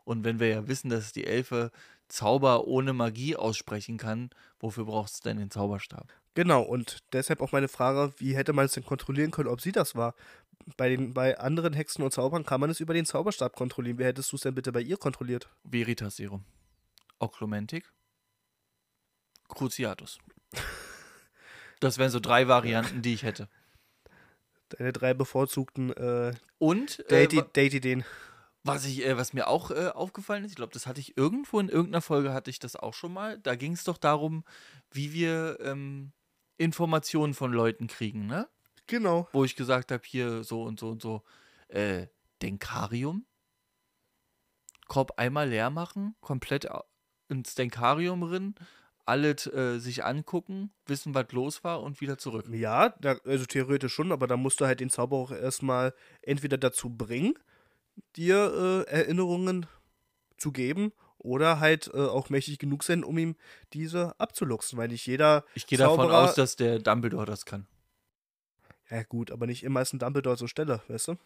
[0.04, 1.70] Und wenn wir ja wissen, dass die Elfe
[2.08, 6.12] Zauber ohne Magie aussprechen kann, wofür brauchst du denn den Zauberstab?
[6.34, 9.72] Genau, und deshalb auch meine Frage, wie hätte man es denn kontrollieren können, ob sie
[9.72, 10.14] das war?
[10.76, 13.98] Bei, den, bei anderen Hexen und Zaubern kann man es über den Zauberstab kontrollieren.
[13.98, 15.48] Wie hättest du es denn bitte bei ihr kontrolliert?
[15.64, 16.44] Veritas Serum.
[17.18, 17.90] Oklumentik.
[19.48, 20.18] Cruciatus.
[21.80, 23.48] Das wären so drei Varianten, die ich hätte.
[24.68, 28.04] Deine drei bevorzugten äh, Und äh, Date-Ideen.
[28.62, 31.58] was, ich, äh, was mir auch äh, aufgefallen ist, ich glaube, das hatte ich irgendwo
[31.58, 33.38] in irgendeiner Folge, hatte ich das auch schon mal.
[33.38, 34.44] Da ging es doch darum,
[34.90, 36.12] wie wir ähm,
[36.60, 38.46] Informationen von Leuten kriegen, ne?
[38.86, 39.28] Genau.
[39.32, 41.22] Wo ich gesagt habe, hier so und so und so.
[41.68, 42.08] Äh,
[42.42, 43.24] Denkarium.
[44.86, 46.68] Korb einmal leer machen, komplett
[47.28, 48.54] ins Denkarium rein,
[49.06, 52.46] alles äh, sich angucken, wissen, was los war und wieder zurück.
[52.50, 56.58] Ja, da, also theoretisch schon, aber da musst du halt den Zauber auch erstmal entweder
[56.58, 57.38] dazu bringen,
[58.16, 59.66] dir äh, Erinnerungen
[60.36, 63.36] zu geben oder halt äh, auch mächtig genug sein, um ihm
[63.72, 65.44] diese abzuluxen, weil nicht jeder.
[65.54, 67.66] Ich gehe davon aus, dass der Dumbledore das kann.
[68.90, 71.16] Ja, gut, aber nicht immer ist ein Dumbledore zur Stelle, weißt du?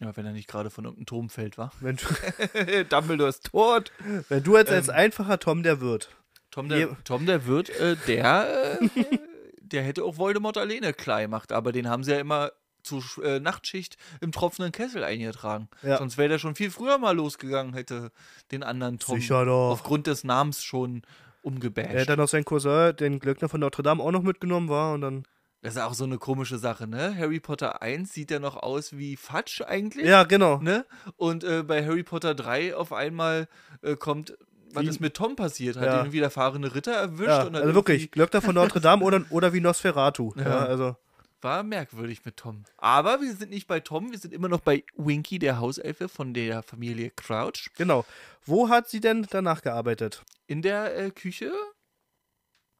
[0.00, 1.72] Ja, wenn er nicht gerade von irgendeinem Turm fällt, war.
[1.80, 3.92] Wenn du, Dumbledore ist tot.
[4.28, 4.94] wenn du jetzt als Ähm.
[4.94, 6.08] einfacher Tom der Wirt.
[6.50, 8.88] Tom Je- der, Tom der Wirt, äh, der, äh,
[9.60, 12.52] der hätte auch Voldemort alleine klar gemacht, aber den haben sie ja immer
[12.84, 15.68] zur äh, Nachtschicht im tropfenden Kessel eingetragen.
[15.82, 15.98] Ja.
[15.98, 18.10] Sonst wäre der schon viel früher mal losgegangen, hätte
[18.52, 19.70] den anderen Tom Sicher doch.
[19.72, 21.88] aufgrund des Namens schon Er umgebasht.
[21.94, 25.00] hat dann noch seinen Cousin, den Glöckner von Notre Dame, auch noch mitgenommen war und
[25.00, 25.22] dann.
[25.62, 27.16] Das ist auch so eine komische Sache, ne?
[27.18, 30.04] Harry Potter 1 sieht ja noch aus wie Fatsch eigentlich.
[30.06, 30.58] Ja, genau.
[30.58, 30.84] Ne?
[31.16, 33.48] Und äh, bei Harry Potter 3 auf einmal
[33.80, 34.36] äh, kommt,
[34.74, 35.76] was ist mit Tom passiert?
[35.76, 36.04] Hat Ja.
[36.04, 37.28] ihn wieder fahrende Ritter erwischt?
[37.28, 40.32] Ja, also wirklich, Glöckner von Notre Dame oder, oder wie Nosferatu.
[40.36, 40.42] Ja.
[40.42, 40.58] Ja.
[40.66, 40.96] also.
[41.44, 42.64] War merkwürdig mit Tom.
[42.78, 46.32] Aber wir sind nicht bei Tom, wir sind immer noch bei Winky, der Hauselfe von
[46.32, 47.68] der Familie Crouch.
[47.76, 48.06] Genau.
[48.46, 50.24] Wo hat sie denn danach gearbeitet?
[50.46, 51.52] In der äh, Küche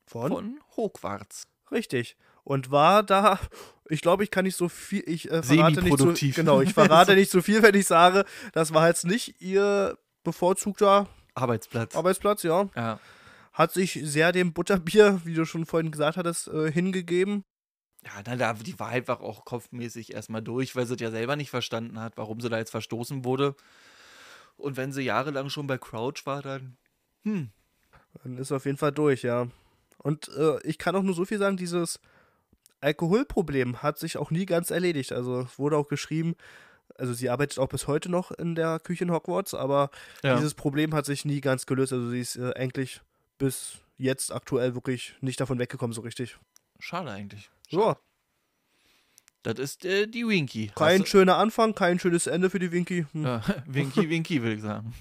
[0.07, 0.33] Von?
[0.33, 1.46] von Hogwarts.
[1.70, 2.16] Richtig.
[2.42, 3.38] Und war da,
[3.90, 7.14] ich glaube, ich kann nicht so viel, ich äh, verrate nicht so, genau, ich verrate
[7.16, 8.24] nicht so viel, wenn ich sage,
[8.55, 11.94] das war jetzt nicht ihr bevorzugter Arbeitsplatz.
[11.94, 12.70] Arbeitsplatz, ja.
[12.74, 12.98] ja.
[13.53, 17.44] Hat sich sehr dem Butterbier, wie du schon vorhin gesagt hattest, äh, hingegeben.
[18.04, 21.50] Ja, na, da, die war einfach auch kopfmäßig erstmal durch, weil sie ja selber nicht
[21.50, 23.54] verstanden hat, warum sie da jetzt verstoßen wurde.
[24.56, 26.76] Und wenn sie jahrelang schon bei Crouch war, dann.
[27.24, 27.50] Hm.
[28.22, 29.48] Dann ist auf jeden Fall durch, ja.
[29.98, 31.98] Und äh, ich kann auch nur so viel sagen, dieses
[32.80, 35.12] Alkoholproblem hat sich auch nie ganz erledigt.
[35.12, 36.36] Also es wurde auch geschrieben,
[36.96, 39.90] also sie arbeitet auch bis heute noch in der Küche in Hogwarts, aber
[40.22, 40.36] Ja.
[40.36, 41.92] dieses Problem hat sich nie ganz gelöst.
[41.92, 43.00] Also sie ist äh, eigentlich
[43.38, 46.38] bis jetzt aktuell wirklich nicht davon weggekommen, so richtig.
[46.85, 47.51] Schade eigentlich.
[47.70, 47.97] So,
[49.42, 50.70] Das ist äh, die Winky.
[50.75, 53.07] Kein du- schöner Anfang, kein schönes Ende für die Winky.
[53.12, 53.25] Hm.
[53.25, 54.92] Ja, Winky, Winky, will ich sagen.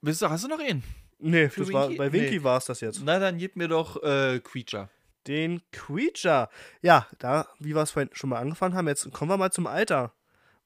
[0.00, 0.82] Bist du, hast du noch einen?
[1.18, 1.98] Nee, das war, Winky?
[1.98, 2.42] bei Winky Nee.
[2.42, 3.02] war es das jetzt.
[3.04, 4.88] Na, dann gib mir doch äh, Creature.
[5.28, 6.48] Den Creature.
[6.80, 9.68] Ja, da, wie wir es vorhin schon mal angefangen haben, jetzt kommen wir mal zum
[9.68, 10.12] Alter.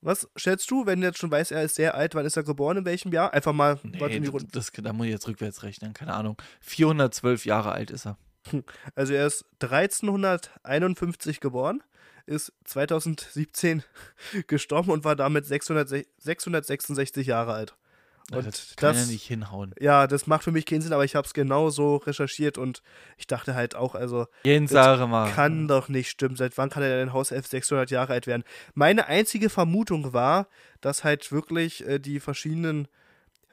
[0.00, 2.42] Was schätzt du, wenn du jetzt schon weißt, er ist sehr alt, wann ist er
[2.42, 3.34] geboren, in welchem Jahr?
[3.34, 4.48] Einfach mal Nee, in die das, Runde.
[4.52, 6.36] das, da muss ich jetzt rückwärts rechnen, keine Ahnung.
[6.60, 8.16] 412 Jahre alt ist er.
[8.94, 11.82] Also er ist 1351 geboren,
[12.26, 13.82] ist 2017
[14.46, 17.74] gestorben und war damit 600, 666 Jahre alt.
[18.32, 19.72] Und das kann das- ja nicht hinhauen.
[19.78, 22.82] Ja, das macht für mich keinen Sinn, aber ich habe es genau so recherchiert und
[23.18, 24.72] ich dachte halt auch, also Jens.
[25.32, 26.34] Kann doch nicht stimmen.
[26.34, 28.42] Seit wann kann er denn Hauself 600 Jahre alt werden?
[28.74, 30.48] Meine einzige Vermutung war,
[30.80, 32.88] dass halt wirklich äh, die verschiedenen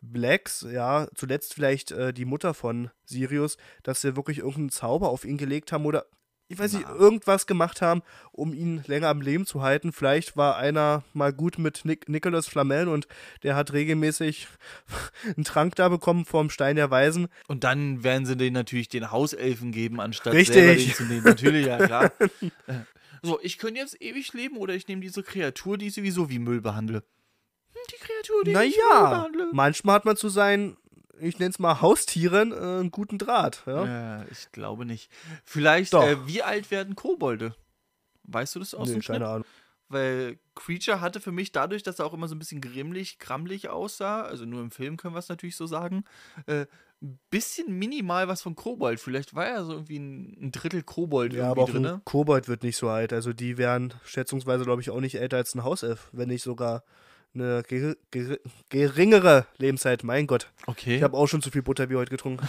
[0.04, 5.26] Blacks, ja, zuletzt vielleicht äh, die Mutter von Sirius, dass sie wirklich irgendeinen Zauber auf
[5.26, 6.06] ihn gelegt haben oder
[6.50, 6.96] ich weiß nicht, Na.
[6.96, 9.92] irgendwas gemacht haben, um ihn länger am Leben zu halten.
[9.92, 13.08] Vielleicht war einer mal gut mit Nic Nicholas Flamel und
[13.42, 14.48] der hat regelmäßig
[15.36, 17.28] einen Trank da bekommen vom Stein der Weisen.
[17.48, 20.56] Und dann werden sie den natürlich den Hauselfen geben, anstatt Richtig.
[20.56, 21.24] selber den zu nehmen.
[21.24, 22.12] Natürlich, ja klar.
[22.68, 22.80] Äh,
[23.22, 26.40] so, ich könnte jetzt ewig leben oder ich nehme diese Kreatur, die ich sowieso wie
[26.40, 27.04] Müll behandle.
[27.92, 29.50] Die Kreatur, die ich Naja, behandle.
[29.54, 30.78] manchmal hat man zu seinen,
[31.20, 33.64] ich nenne es mal Haustieren, äh, einen guten Draht.
[33.66, 33.86] Ja?
[33.86, 35.12] Ja, ich glaube nicht.
[35.44, 36.04] Vielleicht, Doch.
[36.04, 37.56] äh, wie alt werden Kobolde?
[38.24, 39.28] Weißt du das aus Nee, dem keine?
[39.28, 39.46] Ahnung.
[39.90, 43.70] Weil Creature hatte für mich dadurch, dass er auch immer so ein bisschen grimmlich, krammlich
[43.70, 46.04] aussah, also nur im Film können wir es natürlich so sagen,
[46.48, 46.66] äh,
[47.02, 49.00] ein bisschen minimal was von Kobold.
[49.00, 52.02] Vielleicht war er so irgendwie ein, ein Drittel Kobold Ja, aber auch drin.
[52.06, 53.12] Kobold wird nicht so alt.
[53.12, 56.84] Also die wären schätzungsweise, glaube ich, auch nicht älter als ein Hauself, wenn nicht sogar
[57.34, 58.38] eine ger ger
[58.70, 60.04] geringere Lebenszeit.
[60.04, 60.52] Mein Gott.
[60.68, 60.98] Okay.
[60.98, 62.48] Ich habe auch schon zu viel Butter wie heute getrunken.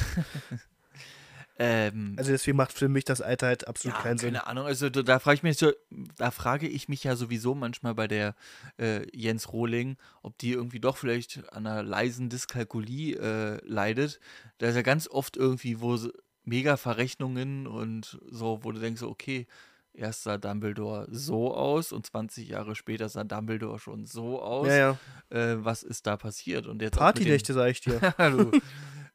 [1.58, 4.34] ähm, Also deswegen macht für mich das Alter halt absolut ja, keinen Sinn.
[4.34, 4.66] keine Ahnung.
[4.66, 5.72] Also da, frage ich mich so,
[6.16, 8.34] da frage ich mich ja sowieso manchmal bei der
[8.78, 14.20] äh, Jens Rohling, ob die irgendwie doch vielleicht an einer leisen Dyskalkulie äh, leidet.
[14.58, 15.98] Da ist ja ganz oft irgendwie, wo
[16.44, 19.46] mega Verrechnungen und so, wo du denkst, so, okay,
[19.94, 24.68] erst sah Dumbledore so aus und 20 Jahre später sah Dumbledore schon so aus.
[24.68, 24.98] Ja, ja.
[25.30, 26.66] Äh, was ist da passiert?
[26.66, 28.00] Und jetzt Partynächte, sag ich dir.
[28.18, 28.50] Hallo.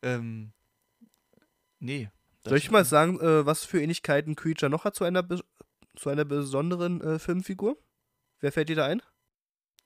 [0.02, 0.52] ähm,
[1.80, 2.10] nee.
[2.46, 5.28] Soll ich mal sagen, äh, was für Ähnlichkeiten Creature noch hat zu einer,
[5.96, 7.78] zu einer besonderen äh, Filmfigur?
[8.40, 9.02] Wer fällt dir da ein?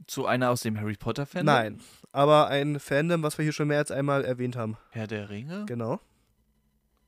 [0.08, 1.46] Zu einer aus dem Harry Potter Fan?
[1.46, 1.82] Nein.
[2.12, 4.78] Aber ein Fandom, was wir hier schon mehr als einmal erwähnt haben.
[4.92, 5.66] Herr der Ringe?
[5.66, 6.00] Genau.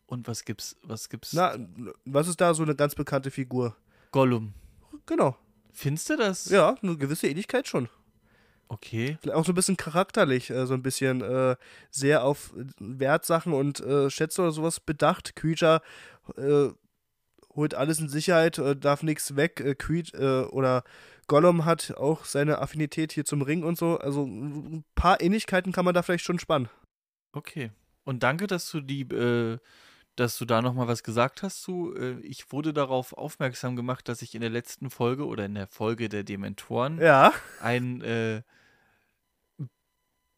[0.07, 0.75] Und was gibt's?
[0.83, 1.33] Was gibt's?
[1.33, 1.57] Na,
[2.05, 3.75] was ist da so eine ganz bekannte Figur?
[4.11, 4.53] Gollum.
[5.05, 5.35] Genau.
[5.73, 6.49] Findest du das?
[6.49, 7.89] Ja, eine gewisse Ähnlichkeit schon.
[8.67, 9.17] Okay.
[9.33, 11.55] Auch so ein bisschen charakterlich, äh, so ein bisschen äh,
[11.91, 15.35] sehr auf Wertsachen und äh, Schätze oder sowas bedacht.
[15.35, 15.81] Creature
[16.37, 16.69] äh,
[17.55, 19.59] holt alles in Sicherheit, äh, darf nichts weg.
[19.59, 20.83] Äh, Creed äh, oder
[21.27, 23.97] Gollum hat auch seine Affinität hier zum Ring und so.
[23.97, 26.69] Also ein paar Ähnlichkeiten kann man da vielleicht schon spannen.
[27.33, 27.71] Okay.
[28.03, 29.57] Und danke, dass du die, äh,
[30.15, 31.93] dass du da nochmal was gesagt hast zu.
[31.95, 35.67] Äh, ich wurde darauf aufmerksam gemacht, dass ich in der letzten Folge oder in der
[35.67, 37.33] Folge der Dementoren Ja.
[37.59, 38.41] einen äh,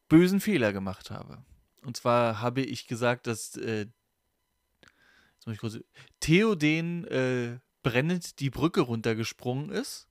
[0.10, 1.44] bösen Fehler gemacht habe.
[1.84, 3.88] Und zwar habe ich gesagt, dass äh,
[5.58, 5.80] kurz,
[6.20, 10.08] Theoden äh, brennend die Brücke runtergesprungen ist.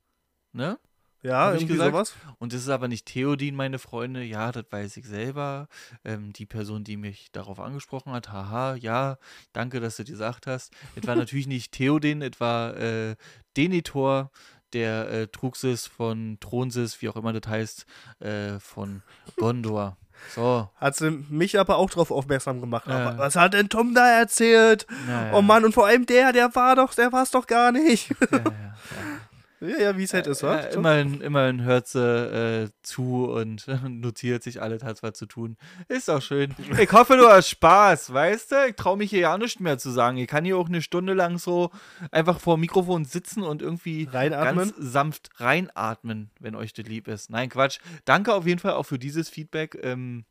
[0.52, 0.78] Ne?
[1.26, 1.92] Ja, irgendwie gesagt?
[1.92, 2.14] sowas.
[2.38, 4.22] Und das ist aber nicht Theodin, meine Freunde.
[4.22, 5.68] Ja, das weiß ich selber.
[6.04, 9.18] Ähm, die Person, die mich darauf angesprochen hat, haha, ja,
[9.52, 10.72] danke, dass du dir gesagt hast.
[10.94, 13.16] Es war natürlich nicht Theodin, es war äh,
[13.56, 14.30] Denitor,
[14.72, 17.86] der äh, Truxis von Thronsis, wie auch immer das heißt,
[18.20, 19.02] äh, von
[19.36, 19.96] Gondor.
[20.34, 20.70] So.
[20.76, 22.86] Hat sie mich aber auch drauf aufmerksam gemacht.
[22.86, 23.18] Ja.
[23.18, 24.86] Was hat denn Tom da erzählt?
[25.08, 27.72] Ja, Oh Mann, und vor allem der, der war doch, der war es doch gar
[27.72, 28.10] nicht.
[28.10, 28.74] Ja, ja, ja.
[29.60, 30.42] ja, ja, wie es halt ist?
[30.42, 35.56] Ja, immerhin, immerhin hört sie äh, zu und notiert sich alles, hat was zu tun.
[35.88, 36.54] Ist doch schön.
[36.78, 38.66] Ich hoffe, du hast Spaß, weißt du?
[38.68, 40.18] Ich traue mich hier ja nicht mehr zu sagen.
[40.18, 41.70] Ich kann hier auch eine Stunde lang so
[42.10, 44.56] einfach vor dem Mikrofon sitzen und irgendwie Reinatmen?
[44.56, 47.30] ganz sanft reinatmen, wenn euch das lieb ist.
[47.30, 47.78] Nein, Quatsch.
[48.04, 49.78] Danke auf jeden Fall auch für dieses Feedback.
[49.82, 50.24] Ähm,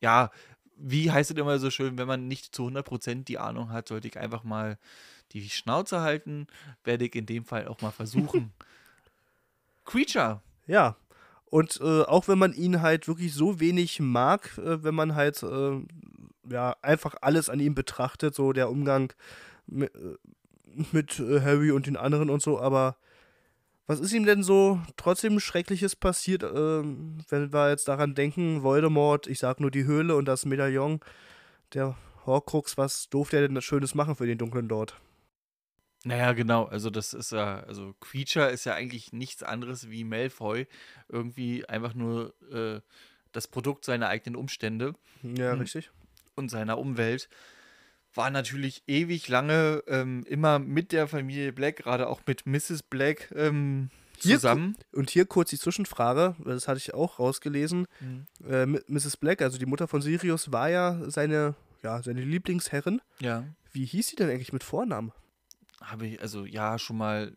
[0.00, 0.30] ja,
[0.76, 4.08] wie heißt es immer so schön, wenn man nicht zu 100% die Ahnung hat, sollte
[4.08, 4.78] ich einfach mal
[5.32, 6.46] die Schnauze halten,
[6.84, 8.52] werde ich in dem Fall auch mal versuchen.
[9.84, 10.40] Creature.
[10.66, 10.96] Ja.
[11.46, 15.42] Und äh, auch wenn man ihn halt wirklich so wenig mag, äh, wenn man halt
[15.42, 15.80] äh,
[16.48, 19.12] ja einfach alles an ihm betrachtet, so der Umgang
[19.66, 20.16] mit, äh,
[20.92, 22.96] mit äh, Harry und den anderen und so, aber
[23.90, 29.26] was ist ihm denn so trotzdem Schreckliches passiert, ähm, wenn wir jetzt daran denken, Voldemort,
[29.26, 31.00] ich sag nur die Höhle und das Medaillon,
[31.74, 35.00] der Horcrux, was durfte er denn Schönes machen für den Dunklen dort?
[36.04, 36.64] Naja, genau.
[36.64, 40.66] Also, das ist ja, also Creature ist ja eigentlich nichts anderes wie Malfoy.
[41.08, 42.80] Irgendwie einfach nur äh,
[43.32, 45.90] das Produkt seiner eigenen Umstände Ja, richtig.
[46.36, 47.28] und seiner Umwelt.
[48.14, 52.82] War natürlich ewig lange ähm, immer mit der Familie Black, gerade auch mit Mrs.
[52.82, 54.76] Black ähm, Hier- zusammen.
[54.92, 57.86] Und hier kurz die Zwischenfrage, das hatte ich auch rausgelesen.
[58.00, 58.26] Mhm.
[58.48, 59.16] Äh, Mrs.
[59.18, 63.00] Black, also die Mutter von Sirius, war ja seine, ja, seine Lieblingsherrin.
[63.20, 63.44] Ja.
[63.72, 65.12] Wie hieß sie denn eigentlich mit Vornamen?
[65.80, 67.36] Habe ich, also ja, schon mal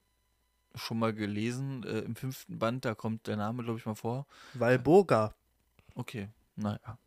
[0.76, 1.84] schon mal gelesen.
[1.84, 4.26] Äh, Im fünften Band, da kommt der Name, glaube ich, mal vor.
[4.54, 5.34] Valburga.
[5.96, 6.98] Okay, naja.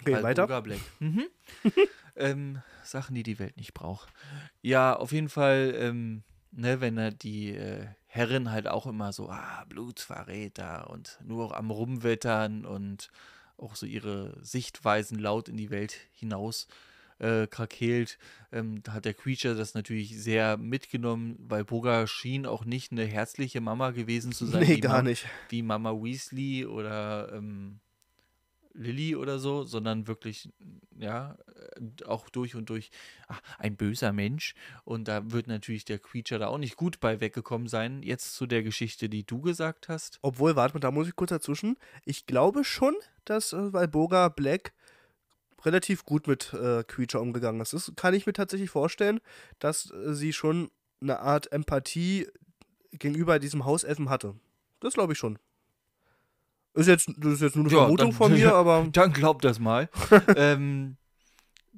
[0.00, 0.22] Okay, weiter.
[0.22, 0.80] Valburga Black.
[0.98, 1.26] Mhm.
[2.16, 4.08] ähm, Sachen, die die Welt nicht braucht.
[4.60, 9.30] Ja, auf jeden Fall, ähm, ne, wenn er die äh, Herrin halt auch immer so,
[9.30, 13.10] ah, Blutsverräter und nur auch am Rumwettern und
[13.56, 16.66] auch so ihre Sichtweisen laut in die Welt hinaus
[17.18, 18.18] äh, krakeelt,
[18.52, 23.04] ähm, da hat der Creature das natürlich sehr mitgenommen, weil Boga schien auch nicht eine
[23.04, 24.62] herzliche Mama gewesen zu sein.
[24.62, 25.26] Nee, wie gar Mam- nicht.
[25.48, 27.80] wie Mama Weasley oder ähm,
[28.74, 30.48] Lily oder so, sondern wirklich,
[30.98, 31.36] ja,
[31.76, 32.90] äh, auch durch und durch
[33.28, 34.54] ach, ein böser Mensch.
[34.84, 38.02] Und da wird natürlich der Creature da auch nicht gut bei weggekommen sein.
[38.02, 40.18] Jetzt zu der Geschichte, die du gesagt hast.
[40.22, 41.76] Obwohl, warte mal, da muss ich kurz dazwischen.
[42.06, 42.94] Ich glaube schon,
[43.26, 44.72] dass äh, Valburga Black
[45.64, 47.72] relativ gut mit äh, Creature umgegangen ist.
[47.72, 49.20] Das kann ich mir tatsächlich vorstellen,
[49.58, 52.28] dass äh, sie schon eine Art Empathie
[52.92, 54.34] gegenüber diesem Hauselfen hatte.
[54.80, 55.38] Das glaube ich schon.
[56.74, 59.42] Ist jetzt, das ist jetzt nur eine Ja, Vermutung dann- von mir, aber Dann glaub
[59.42, 59.88] das mal.
[60.36, 60.96] ähm,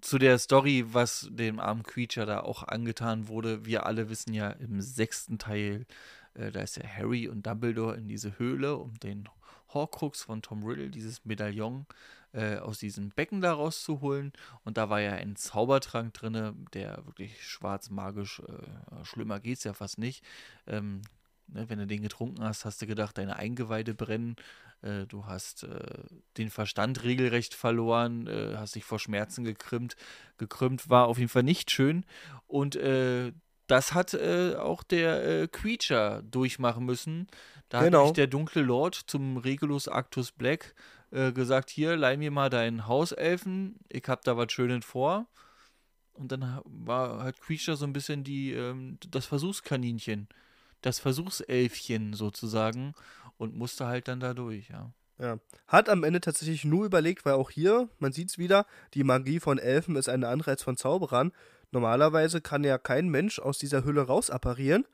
[0.01, 3.65] zu der Story, was dem armen Creature da auch angetan wurde.
[3.65, 5.87] Wir alle wissen ja im sechsten Teil,
[6.35, 9.29] äh, da ist ja Harry und Dumbledore in diese Höhle, um den
[9.73, 11.87] Horcrux von Tom Riddle, dieses Medaillon,
[12.35, 14.33] äh, aus diesem Becken da rauszuholen.
[14.65, 19.73] Und da war ja ein Zaubertrank drin, der wirklich schwarz magisch, äh, schlimmer es ja
[19.73, 20.25] fast nicht.
[20.67, 21.03] Ähm,
[21.47, 24.37] ne, wenn du den getrunken hast, hast du gedacht, deine Eingeweide brennen.
[24.83, 26.05] Äh, du hast äh,
[26.37, 29.97] den Verstand regelrecht verloren, hast dich vor Schmerzen gekrümmt.
[30.37, 32.05] Gekrümmt war auf jeden Fall nicht schön.
[32.47, 32.77] Und
[33.67, 37.27] das hat äh, auch der äh, Creature durchmachen müssen.
[37.69, 37.99] Da Genau.
[37.99, 40.75] hat nämlich der dunkle Lord zum Regulus Actus Black
[41.15, 45.27] äh, gesagt, hier, leih mir mal deinen Hauselfen, ich hab da was Schönes vor.
[46.13, 50.29] Und dann war halt Creature so ein bisschen die, ähm, das Versuchskaninchen,
[50.81, 52.95] das Versuchselfchen sozusagen
[53.37, 54.93] und musste halt dann da durch, ja.
[55.19, 55.39] Ja.
[55.69, 59.39] Hat am Ende tatsächlich nur überlegt, weil auch hier, man sieht es wieder, die Magie
[59.39, 61.31] von Elfen ist eine andere als von Zauberern.
[61.71, 64.85] Normalerweise kann ja kein Mensch aus dieser Hülle rausapparieren.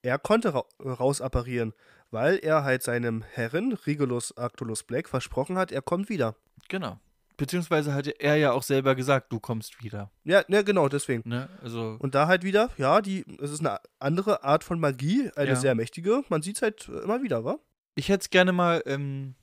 [0.00, 1.74] Er konnte ra rausapparieren,
[2.10, 6.34] weil er halt seinem Herren, Regulus Arctulus Black, versprochen hat, er kommt wieder.
[6.68, 6.98] Genau.
[7.36, 10.10] Beziehungsweise hat er ja auch selber gesagt, du kommst wieder.
[10.24, 11.22] Ja, ne, genau, deswegen.
[11.28, 11.48] Ne?
[11.62, 15.50] Also, Und da halt wieder, ja, die, es ist eine andere Art von Magie, eine
[15.50, 15.56] Ja.
[15.56, 16.24] sehr mächtige.
[16.30, 17.58] Man sieht es halt äh, immer wieder, wa?
[17.94, 19.34] ich hätte gerne mal ähm,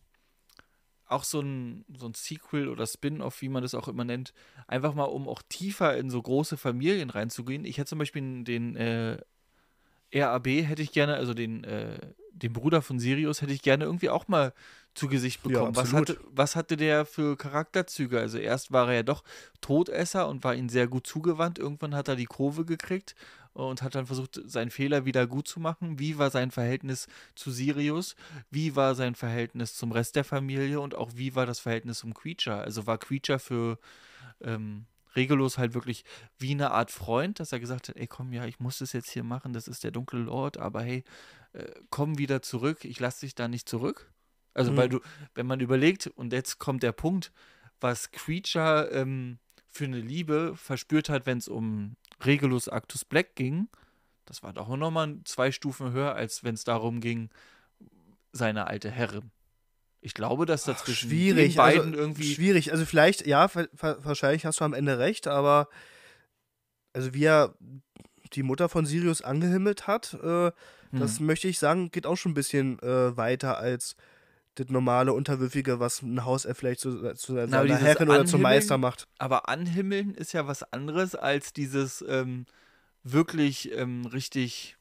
[1.08, 4.34] auch so ein, so ein Sequel oder Spin-off, wie man das auch immer nennt,
[4.68, 7.64] einfach mal, um auch tiefer in so große Familien reinzugehen.
[7.64, 9.18] Ich hätte zum Beispiel den äh,
[10.14, 11.98] RAB, hätte ich gerne, also den, äh,
[12.36, 14.54] den Bruder von Sirius, hätte ich gerne irgendwie auch mal
[14.94, 15.76] zu Gesicht Ja, bekommen.
[15.76, 16.10] was, absolut.
[16.10, 18.20] hatte, was hatte der für Charakterzüge?
[18.20, 19.24] Also erst war er ja doch
[19.62, 21.60] Todesser und war ihnen sehr gut zugewandt.
[21.60, 23.16] Irgendwann hat er die Kurve gekriegt
[23.54, 26.00] und hat dann versucht, seinen Fehler wieder gut zu machen.
[26.00, 28.16] Wie war sein Verhältnis zu Sirius?
[28.52, 30.80] Wie war sein Verhältnis zum Rest der Familie?
[30.80, 32.62] Und auch wie war das Verhältnis zum Creature?
[32.62, 33.80] Also war Creature für
[34.42, 36.04] ähm, Regulus halt wirklich
[36.38, 39.10] wie eine Art Freund, dass er gesagt hat, ey komm, ja, ich muss das jetzt
[39.10, 41.04] hier machen, das ist der dunkle Lord, aber hey,
[41.54, 44.12] äh, komm wieder zurück, ich lasse dich da nicht zurück.
[44.54, 44.78] Also, Mhm.
[44.78, 45.00] weil du,
[45.34, 47.32] wenn man überlegt, und jetzt kommt der Punkt,
[47.82, 49.40] was Creature ähm,
[49.70, 53.68] für eine Liebe verspürt hat, wenn es um Regulus Actus Black ging,
[54.26, 57.30] das war doch nochmal zwei Stufen höher, als wenn es darum ging,
[58.32, 59.32] seine alte Herrin.
[60.06, 62.32] Ich glaube, dass da Ach, schwierig, den beiden also, irgendwie.
[62.36, 65.68] Schwierig, also vielleicht, ja, wa- wa- wahrscheinlich hast du am Ende recht, aber
[66.94, 67.56] also wie er
[68.34, 70.52] die Mutter von Sirius angehimmelt hat, äh,
[70.92, 71.26] das Hm.
[71.26, 73.96] möchte ich sagen, geht auch schon ein bisschen äh, weiter als
[74.54, 78.78] das normale Unterwürfige, was ein Hauself vielleicht zu, zu Na, seiner Herrin oder zum Meister
[78.78, 79.08] macht.
[79.18, 82.46] Aber anhimmeln ist ja was anderes als dieses ähm,
[83.04, 84.78] wirklich ähm, richtig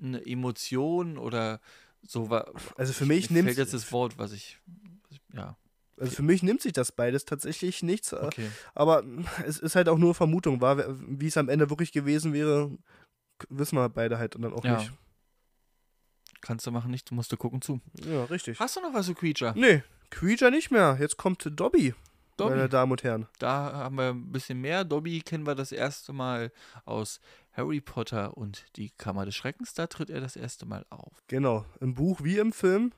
[0.00, 1.60] eine Emotion oder
[2.06, 2.50] so war.
[2.76, 4.58] Also für mich nimmt fällt jetzt das Wort, was ich.
[5.02, 5.56] Was ich ja,
[6.00, 8.50] also für mich nimmt sich das beides tatsächlich nichts, äh, okay.
[8.74, 9.04] aber
[9.46, 12.70] es ist halt auch nur Vermutung, war, wie es am Ende wirklich gewesen wäre,
[13.50, 14.78] wissen wir beide halt dann auch Ja.
[14.78, 14.92] nicht.
[16.40, 17.80] Kannst du machen, nicht, du musst du gucken zu.
[18.06, 18.58] Ja, richtig.
[18.58, 19.52] Hast du noch was zu Creature?
[19.56, 20.96] Nee, Creature nicht mehr.
[20.98, 21.94] Jetzt kommt Dobby,
[22.38, 22.54] Dobby.
[22.54, 23.26] meine Damen und Herren.
[23.38, 24.84] Da haben wir ein bisschen mehr.
[24.84, 26.50] Dobby kennen wir das erste Mal
[26.86, 27.20] aus
[27.52, 29.74] Harry Potter und die Kammer des Schreckens.
[29.74, 31.22] Da tritt er das erste Mal auf.
[31.26, 32.92] Genau, im Buch wie im Film.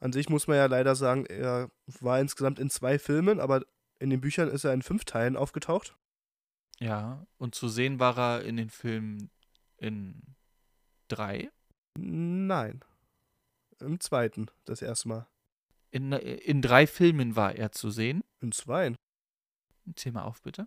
[0.00, 3.62] An sich muss man ja leider sagen, er war insgesamt in zwei Filmen, aber
[4.00, 5.96] in den Büchern ist er in fünf Teilen aufgetaucht.
[6.80, 9.30] Ja, und zu sehen war er in den Filmen
[9.76, 10.20] in
[11.06, 11.50] drei.
[11.96, 12.80] Nein.
[13.78, 15.28] Im zweiten, das erste Mal.
[15.92, 18.24] In, in drei Filmen war er zu sehen.
[18.40, 18.96] In zweien.
[19.94, 20.66] Zähl mal auf, bitte.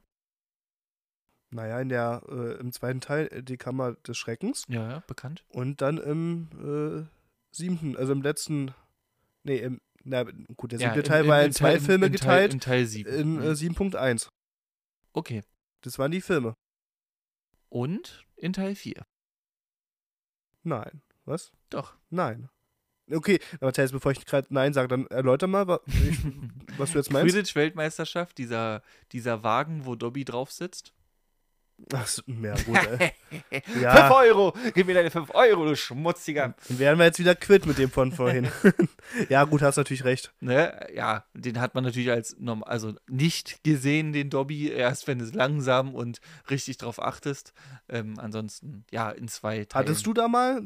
[1.52, 5.46] Naja, in der, äh, im zweiten Teil äh, die Kammer des Schreckens Ja, ja, bekannt.
[5.50, 6.50] und dann im
[7.04, 8.74] äh, siebten, also im letzten,
[9.44, 10.24] nee, im, na
[10.58, 12.20] gut, der Ja, siebte im- Teil im- war im in zwei Teil- Filme in Teil-
[12.20, 13.14] geteilt, In Teil 7.
[13.14, 14.30] in äh, 7.1.
[15.14, 15.44] okay.
[15.82, 16.56] Das waren die Filme.
[17.70, 19.06] Und in Teil 4.
[20.64, 21.02] Nein.
[21.26, 21.52] Was?
[21.70, 21.96] Doch.
[22.10, 22.50] Nein.
[23.12, 26.18] Okay, aber Matthias, bevor ich gerade Nein sage, dann erläuter mal, wa- ich,
[26.80, 27.28] was du jetzt meinst.
[27.36, 28.82] Quidditch-Weltmeisterschaft, dieser,
[29.12, 30.92] dieser Wagen, wo Dobby drauf sitzt.
[31.94, 33.12] Ach, so, ja, gut, ey.
[33.66, 34.10] 5 Ja.
[34.16, 34.54] Euro!
[34.74, 36.56] Gib mir deine 5 Euro, du Schmutziger!
[36.70, 38.48] Dann wären wir jetzt wieder quitt mit dem von vorhin.
[39.30, 40.34] ja, gut, hast natürlich recht.
[40.40, 40.88] Ne?
[40.94, 45.26] Ja, den hat man natürlich als norm also nicht gesehen, den Dobby, erst wenn du
[45.26, 47.54] langsam und richtig drauf achtest.
[47.90, 49.88] Ähm, ansonsten, ja, in zwei Teilen.
[49.88, 50.62] Hattest du da mal,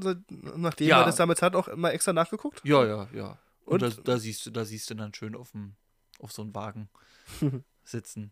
[0.55, 0.99] nachdem Ja.
[1.01, 2.61] er das damals hat, auch mal extra nachgeguckt?
[2.63, 3.37] Ja, ja, ja.
[3.65, 5.75] Und, Und- da, da siehst du, da siehst du dann schön auf, dem,
[6.19, 6.89] auf so einem Wagen
[7.83, 8.31] sitzen.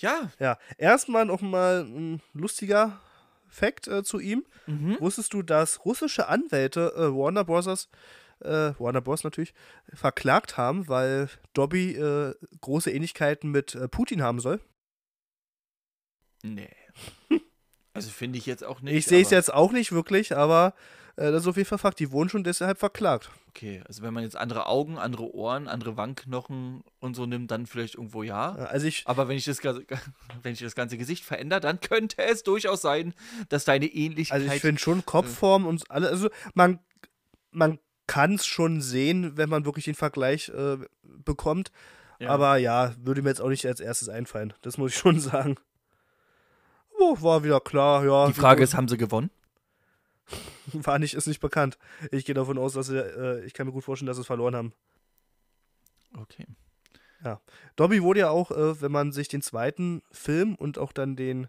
[0.00, 0.30] Ja.
[0.38, 3.00] Ja, erstmal noch mal ein lustiger
[3.48, 4.44] Fact äh, zu ihm.
[4.66, 4.96] Mhm.
[5.00, 7.88] Wusstest du, dass russische Anwälte äh, Warner Bros.
[8.40, 9.24] Äh, Warner Bros.
[9.24, 9.54] natürlich
[9.92, 14.60] verklagt haben, weil Dobby äh, große Ähnlichkeiten mit äh, Putin haben soll?
[16.42, 16.74] Nee.
[17.94, 18.94] Also finde ich jetzt auch nicht.
[18.94, 20.74] Ich sehe es jetzt auch nicht wirklich, aber
[21.18, 21.98] das ist auf jeden Fall Fakt.
[21.98, 23.30] Die wurden schon deshalb verklagt.
[23.48, 27.66] Okay, also wenn man jetzt andere Augen, andere Ohren, andere Wangenknochen und so nimmt, dann
[27.66, 28.56] vielleicht irgendwo ja.
[28.56, 29.62] Äh, Also ich, Aber wenn ich das,
[30.42, 33.14] wenn ich das ganze Gesicht verändere, dann könnte es durchaus sein,
[33.48, 34.42] dass deine Ähnlichkeit.
[34.42, 36.78] also ich finde schon Kopfform und alles, also man,
[37.50, 41.72] man kann es schon sehen, wenn man wirklich den Vergleich äh, bekommt.
[42.20, 42.30] Ja.
[42.30, 44.52] Aber ja, würde mir jetzt auch nicht als erstes einfallen.
[44.62, 45.56] Das muss ich schon sagen.
[46.98, 48.26] Oh, war wieder klar, ja.
[48.26, 49.30] Die Frage ist, haben sie gewonnen?
[50.72, 51.78] war nicht, ist nicht bekannt.
[52.10, 54.26] Ich gehe davon aus, dass sie, äh, ich kann mir gut vorstellen, dass sie es
[54.26, 54.72] verloren haben.
[56.16, 56.46] Okay.
[57.76, 61.48] Dobby wurde ja auch, äh, wenn man sich den zweiten Film und auch dann den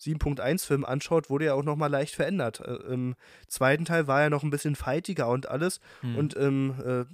[0.00, 2.60] 7.1 Film anschaut, wurde er auch nochmal leicht verändert.
[2.60, 3.16] Äh, Im
[3.48, 5.80] zweiten Teil war er noch ein bisschen fightiger und alles.
[6.00, 6.16] Hm.
[6.16, 7.04] Und im äh,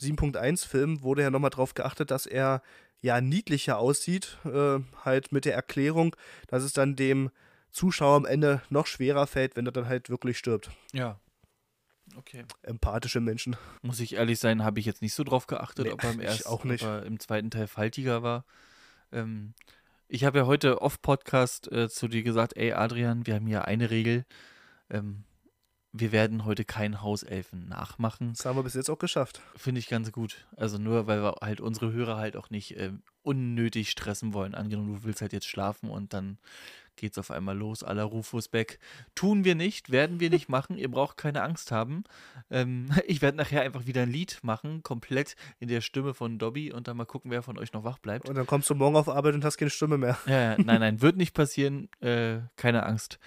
[0.00, 2.62] 7.1 Film wurde ja nochmal darauf geachtet, dass er
[3.00, 4.38] ja niedlicher aussieht.
[4.44, 6.14] Äh, halt mit der Erklärung,
[6.46, 7.30] dass es dann dem
[7.74, 10.70] Zuschauer am Ende noch schwerer fällt, wenn er dann halt wirklich stirbt.
[10.92, 11.20] ja.
[12.16, 12.44] Okay.
[12.62, 13.56] Empathische Menschen.
[13.80, 16.20] Muss ich ehrlich sein, habe ich jetzt nicht so drauf geachtet, Nee, ob er im
[16.20, 16.82] ersten, auch nicht.
[16.84, 18.44] im zweiten Teil faltiger war.
[19.10, 19.54] Ähm,
[20.06, 23.88] ich habe ja heute off-Podcast äh, zu dir gesagt, ey Adrian, wir haben hier eine
[23.90, 24.26] Regel.
[24.90, 25.24] Ähm,
[25.92, 28.34] wir werden heute keinen Hauselfen nachmachen.
[28.36, 29.40] Das haben wir bis jetzt auch geschafft.
[29.56, 30.46] Finde ich ganz gut.
[30.56, 34.54] Also nur, weil wir halt unsere Hörer halt auch nicht ähm, unnötig stressen wollen.
[34.54, 36.38] Angenommen, du willst halt jetzt schlafen und dann
[36.96, 38.78] geht's auf einmal los, à la Rufus Beck.
[39.14, 40.76] Tun wir nicht, werden wir nicht machen.
[40.76, 42.04] Ihr braucht keine Angst haben.
[42.50, 46.72] Ähm, ich werde nachher einfach wieder ein Lied machen, komplett in der Stimme von Dobby
[46.72, 48.28] und dann mal gucken, wer von euch noch wach bleibt.
[48.28, 50.18] Und dann kommst du morgen auf Arbeit und hast keine Stimme mehr.
[50.26, 51.88] Ja, nein, nein, wird nicht passieren.
[52.00, 53.18] Äh, keine Angst.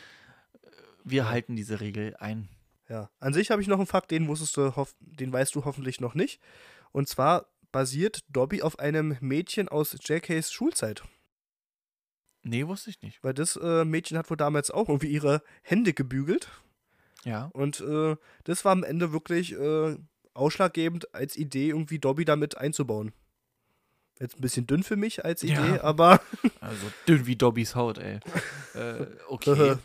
[1.03, 2.49] Wir halten diese Regel ein.
[2.89, 3.09] Ja.
[3.19, 6.15] An sich habe ich noch einen Fakt, den wusstest du, den weißt du hoffentlich noch
[6.15, 6.39] nicht.
[6.91, 11.03] Und zwar basiert Dobby auf einem Mädchen aus JKs Schulzeit.
[12.47, 13.21] Nee, wusste ich nicht.
[13.23, 16.49] Weil das äh, Mädchen hat wohl damals auch irgendwie ihre Hände gebügelt.
[17.25, 17.49] Ja.
[17.53, 19.97] Und äh, das war am Ende wirklich äh,
[20.33, 23.11] ausschlaggebend als Idee, irgendwie Dobby damit einzubauen.
[24.19, 25.83] Jetzt ein bisschen dünn für mich als Idee, Ja.
[25.83, 26.21] aber
[26.61, 28.19] Also dünn wie Dobbys Haut, ey.
[28.75, 29.75] äh, okay.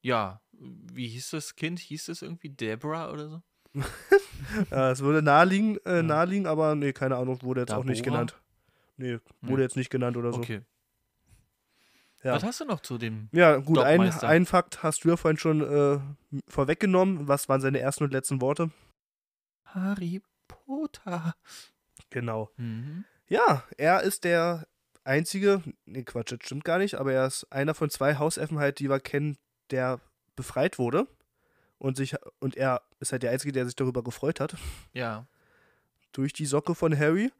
[0.00, 1.78] Ja, wie hieß das Kind?
[1.78, 3.42] Hieß das irgendwie Deborah oder so?
[4.70, 8.24] ja, es würde naheliegen, äh, naheliegen, aber nee, keine Ahnung, wurde jetzt auch nicht Dabora?
[8.24, 8.42] genannt.
[8.96, 10.38] Nee, wurde jetzt nicht genannt oder so.
[10.38, 10.62] Okay.
[12.22, 12.34] Ja.
[12.34, 13.28] Was hast du noch zu dem?
[13.32, 14.28] Ja, gut, ein, Dogmeister.
[14.28, 15.98] ein Fakt hast du ja vorhin schon äh,
[16.48, 17.26] vorweggenommen.
[17.26, 18.70] Was waren seine ersten und letzten Worte?
[19.64, 21.34] Harry Potter.
[22.10, 22.50] Genau.
[22.56, 23.04] Mhm.
[23.26, 24.68] Ja, er ist der
[25.04, 28.78] einzige, nee, Quatsch, das stimmt gar nicht, aber er ist einer von zwei Hauselfen halt,
[28.78, 29.36] die wir kennen,
[29.70, 30.00] der
[30.36, 31.08] befreit wurde.
[31.78, 34.54] Und, sich, und er ist halt der Einzige, der sich darüber gefreut hat.
[34.92, 35.26] Ja.
[36.12, 37.32] Durch die Socke von Harry.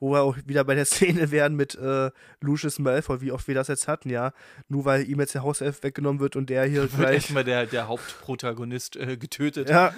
[0.00, 3.54] Wo wir auch wieder bei der Szene wären mit äh, Lucius Malfoy, wie oft wir
[3.54, 4.32] das jetzt hatten, ja.
[4.68, 7.14] Nur weil ihm jetzt der Hauself weggenommen wird und der hier Wird gleich.
[7.16, 9.68] erstmal der, der Hauptprotagonist äh, getötet.
[9.70, 9.94] Ja,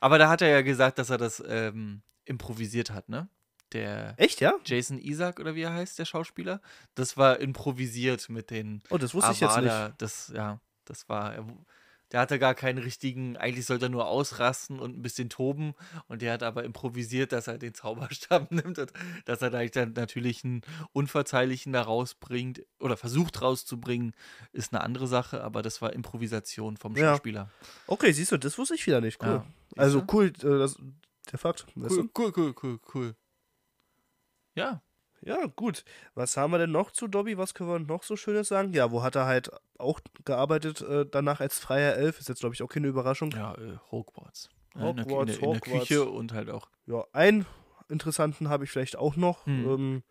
[0.00, 3.28] Aber da hat er ja gesagt, dass er das ähm, improvisiert hat, ne?
[3.72, 4.52] Der echt, ja?
[4.64, 6.60] Jason Isaac oder wie er heißt, der Schauspieler.
[6.96, 9.70] Das war improvisiert mit den Oh, das wusste ich jetzt nicht.
[9.70, 9.94] Avada.
[9.98, 11.34] Das, ja, das war.
[11.34, 11.46] er-
[12.12, 15.74] Der hatte gar keinen richtigen, eigentlich sollte er nur ausrasten und ein bisschen toben.
[16.08, 18.92] Und der hat aber improvisiert, dass er den Zauberstab nimmt und
[19.24, 24.14] dass er da dann natürlich einen Unverzeihlichen da rausbringt oder versucht rauszubringen,
[24.52, 27.12] ist eine andere Sache, aber das war Improvisation vom Ja.
[27.12, 27.50] Schauspieler.
[27.86, 29.22] Okay, siehst du, das wusste ich wieder nicht.
[29.22, 29.28] Cool.
[29.28, 29.46] Ja,
[29.76, 30.76] also cool, äh, das,
[31.30, 31.66] der Fakt.
[31.76, 33.14] Cool, cool, cool, cool, cool.
[34.54, 34.82] Ja?
[35.22, 35.84] Ja, gut.
[36.14, 37.36] Was haben wir denn noch zu Dobby?
[37.36, 38.72] Was können wir noch so Schönes sagen?
[38.72, 42.18] Ja, wo hat er halt auch gearbeitet, äh, danach als freier Elf?
[42.18, 43.30] Ist jetzt, glaube ich, auch keine Überraschung.
[43.32, 44.48] ja, äh, Hogwarts.
[44.74, 45.88] Ja, in, der, in, Hogwarts, der, in der Hogwarts.
[45.88, 46.68] Küche und halt auch.
[46.86, 47.46] Ja, einen
[47.88, 49.46] interessanten habe ich vielleicht auch noch.
[49.46, 49.68] Hm.
[49.68, 50.02] Ähm,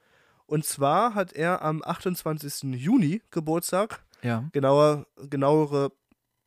[0.45, 2.63] und zwar hat er am 28.
[2.75, 4.03] Juni Geburtstag.
[4.21, 4.49] Ja.
[4.51, 5.91] Genauer, genauere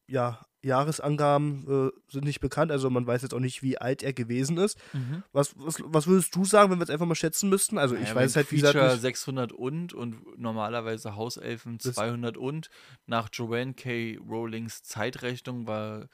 [0.06, 4.12] ja, Jahresangaben äh, sind nicht bekannt, also man weiß jetzt auch nicht, wie alt er
[4.12, 4.78] gewesen ist.
[4.92, 5.22] Mhm.
[5.32, 7.78] Was, was, was würdest du sagen, wenn wir jetzt einfach mal schätzen müssten?
[7.78, 9.00] Also ich Ja, weiß halt, wie gesagt, nicht.
[9.00, 12.70] 600 und und normalerweise Hauselfen Das- 200 und.
[13.06, 14.18] Nach Joanne K.
[14.18, 16.08] Rowlings Zeitrechnung war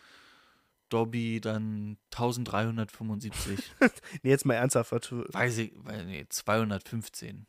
[0.88, 3.59] Dobby dann 1375.
[4.22, 4.92] Nee, jetzt mal ernsthaft.
[4.92, 7.46] Weiß ich, weil, nee, 215.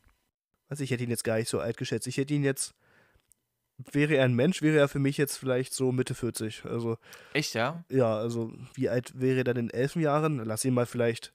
[0.68, 2.06] was, ich hätte ihn jetzt gar nicht so alt geschätzt.
[2.06, 2.74] Ich hätte ihn jetzt,
[3.92, 6.64] wäre er ein Mensch, wäre er für mich jetzt vielleicht so Mitte 40.
[6.64, 6.98] Also,
[7.32, 7.84] Echt, ja?
[7.88, 10.44] ja, also wie alt wäre er dann in elf Jahren?
[10.44, 11.32] Lass ihn mal vielleicht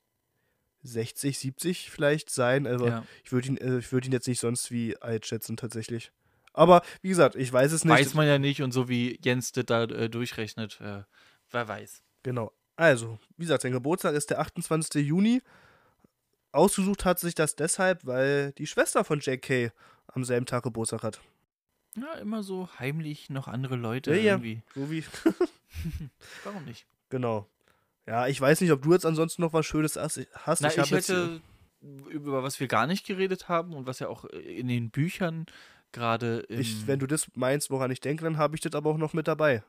[0.84, 2.68] 60, 70 vielleicht sein.
[2.68, 3.06] Also ja.
[3.24, 6.12] ich würde ihn, ich würde ihn jetzt nicht sonst wie alt schätzen tatsächlich.
[6.54, 7.94] Aber wie gesagt, ich weiß es nicht.
[7.94, 11.04] Weiß man ja nicht und so wie Jens das da äh, durchrechnet, äh,
[11.52, 12.02] wer weiß.
[12.24, 12.54] Genau.
[12.78, 15.06] Also, wie gesagt, sein Geburtstag ist der 28.
[15.06, 15.42] Juni.
[16.52, 19.72] Ausgesucht hat sich das deshalb, weil die Schwester von JK
[20.08, 21.22] am selben Tag Geburtstag hat.
[21.98, 24.34] Ja, immer so heimlich noch andere Leute Ja, ja.
[24.34, 24.62] irgendwie.
[24.74, 25.04] So wie.
[26.44, 26.86] Warum nicht?
[27.10, 27.48] Genau.
[28.06, 30.20] Ja, ich weiß nicht, ob du jetzt ansonsten noch was Schönes hast.
[30.34, 30.62] hast.
[30.62, 31.42] Na, ich, hab jetzt- hätte,
[32.10, 35.46] über was wir gar nicht geredet haben und was ja auch in den Büchern
[35.92, 36.46] gerade.
[36.50, 39.14] Ich, wenn du das meinst, woran ich denke, dann habe ich das aber auch noch
[39.14, 39.64] mit dabei.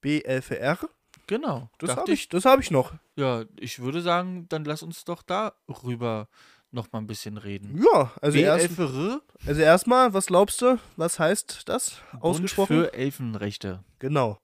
[0.00, 0.78] BLVR,
[1.26, 2.92] genau, das habe ich, das habe ich noch.
[3.16, 6.28] Ja, ich würde sagen, dann lass uns doch darüber
[6.74, 7.82] noch mal ein bisschen reden.
[7.92, 12.76] Ja, also, erst, also erstmal, was glaubst du, was heißt das ausgesprochen?
[12.76, 13.84] Bund für Elfenrechte.
[13.98, 14.38] Genau.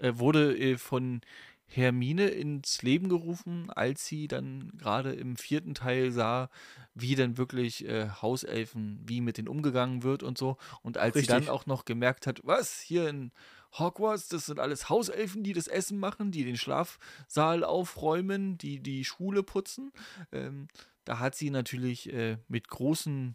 [0.00, 1.20] äh, wurde äh, von
[1.66, 6.50] Hermine ins Leben gerufen, als sie dann gerade im vierten Teil sah,
[6.94, 10.56] wie dann wirklich äh, Hauselfen, wie mit denen umgegangen wird und so.
[10.82, 11.46] Und als sie Richtig.
[11.46, 13.32] dann auch noch gemerkt hat, was, hier in
[13.76, 19.04] Hogwarts, das sind alles Hauselfen, die das Essen machen, die den Schlafsaal aufräumen, die die
[19.04, 19.90] Schule putzen.
[20.30, 20.68] Ähm,
[21.04, 23.34] da hat sie natürlich äh, mit großen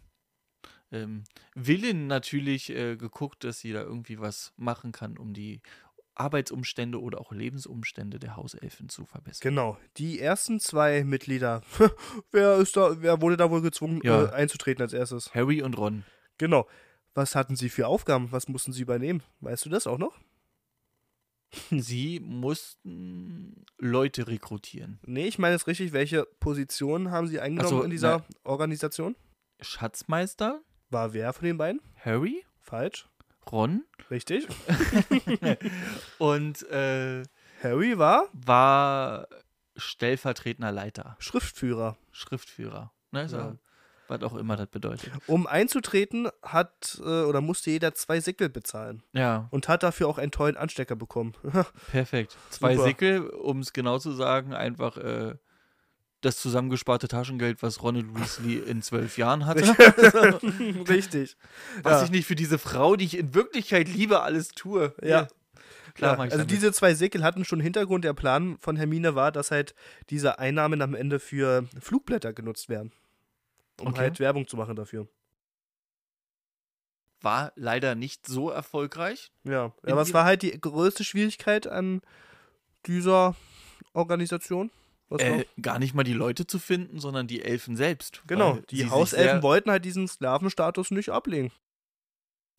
[0.92, 1.24] ähm,
[1.56, 5.62] Willen natürlich äh, geguckt, dass sie da irgendwie was machen kann, um die
[6.16, 9.40] Arbeitsumstände oder auch Lebensumstände der Hauselfen zu verbessern.
[9.42, 9.78] Genau.
[9.98, 11.62] Die ersten zwei Mitglieder.
[12.32, 14.26] wer ist da, wer wurde da wohl gezwungen, Ja.
[14.26, 15.34] äh, einzutreten als erstes?
[15.34, 16.04] Harry und Ron.
[16.38, 16.68] Genau.
[17.14, 18.32] Was hatten sie für Aufgaben?
[18.32, 19.24] Was mussten sie übernehmen?
[19.40, 20.20] Weißt du das auch noch?
[21.72, 25.00] Sie mussten Leute rekrutieren.
[25.06, 25.94] Nee, ich meine es richtig.
[25.94, 29.16] Welche Positionen haben sie eingenommen so, in dieser na- Organisation?
[29.62, 31.82] Schatzmeister, War wer von den beiden?
[31.96, 33.08] Harry, Falsch.
[33.52, 34.48] Ron Richtig.
[36.20, 37.24] und äh,
[37.64, 39.28] Harry war war
[39.76, 41.98] stellvertretender Leiter, Schriftführer.
[42.12, 42.92] Schriftführer.
[43.12, 43.58] Ne, so, Ja.
[44.10, 45.12] Was auch immer das bedeutet.
[45.28, 50.18] Um einzutreten, hat äh, oder musste jeder zwei Sickel bezahlen Ja, und hat dafür auch
[50.18, 51.34] einen tollen Anstecker bekommen.
[51.92, 52.36] perfekt.
[52.50, 52.88] Zwei Super.
[52.88, 55.36] Sickel, um es genau zu sagen, einfach äh,
[56.22, 59.62] das zusammengesparte Taschengeld, was Ronald Weasley in zwölf Jahren hatte.
[60.90, 61.38] Richtig.
[61.84, 62.04] Was Ja.
[62.04, 64.94] ich nicht für diese Frau, die ich in Wirklichkeit liebe, alles tue.
[65.02, 65.28] Ja.
[65.96, 66.52] Klar, ja, also damit.
[66.52, 68.06] diese zwei Sickel hatten schon Hintergrund.
[68.06, 69.74] Der Plan von Hermine war, dass halt
[70.10, 72.92] diese Einnahmen am Ende für Flugblätter genutzt werden.
[73.82, 74.00] Um Okay.
[74.00, 75.08] halt Werbung zu machen dafür.
[77.22, 79.32] war leider nicht so erfolgreich.
[79.44, 82.02] Ja, aber es war halt die größte Schwierigkeit an
[82.86, 83.36] dieser
[83.94, 84.72] Organisation.
[85.12, 88.22] Äh, gar nicht mal die Leute zu finden, sondern die Elfen selbst.
[88.28, 91.52] Genau, die Hauselfen wollten halt diesen Sklavenstatus nicht ablegen.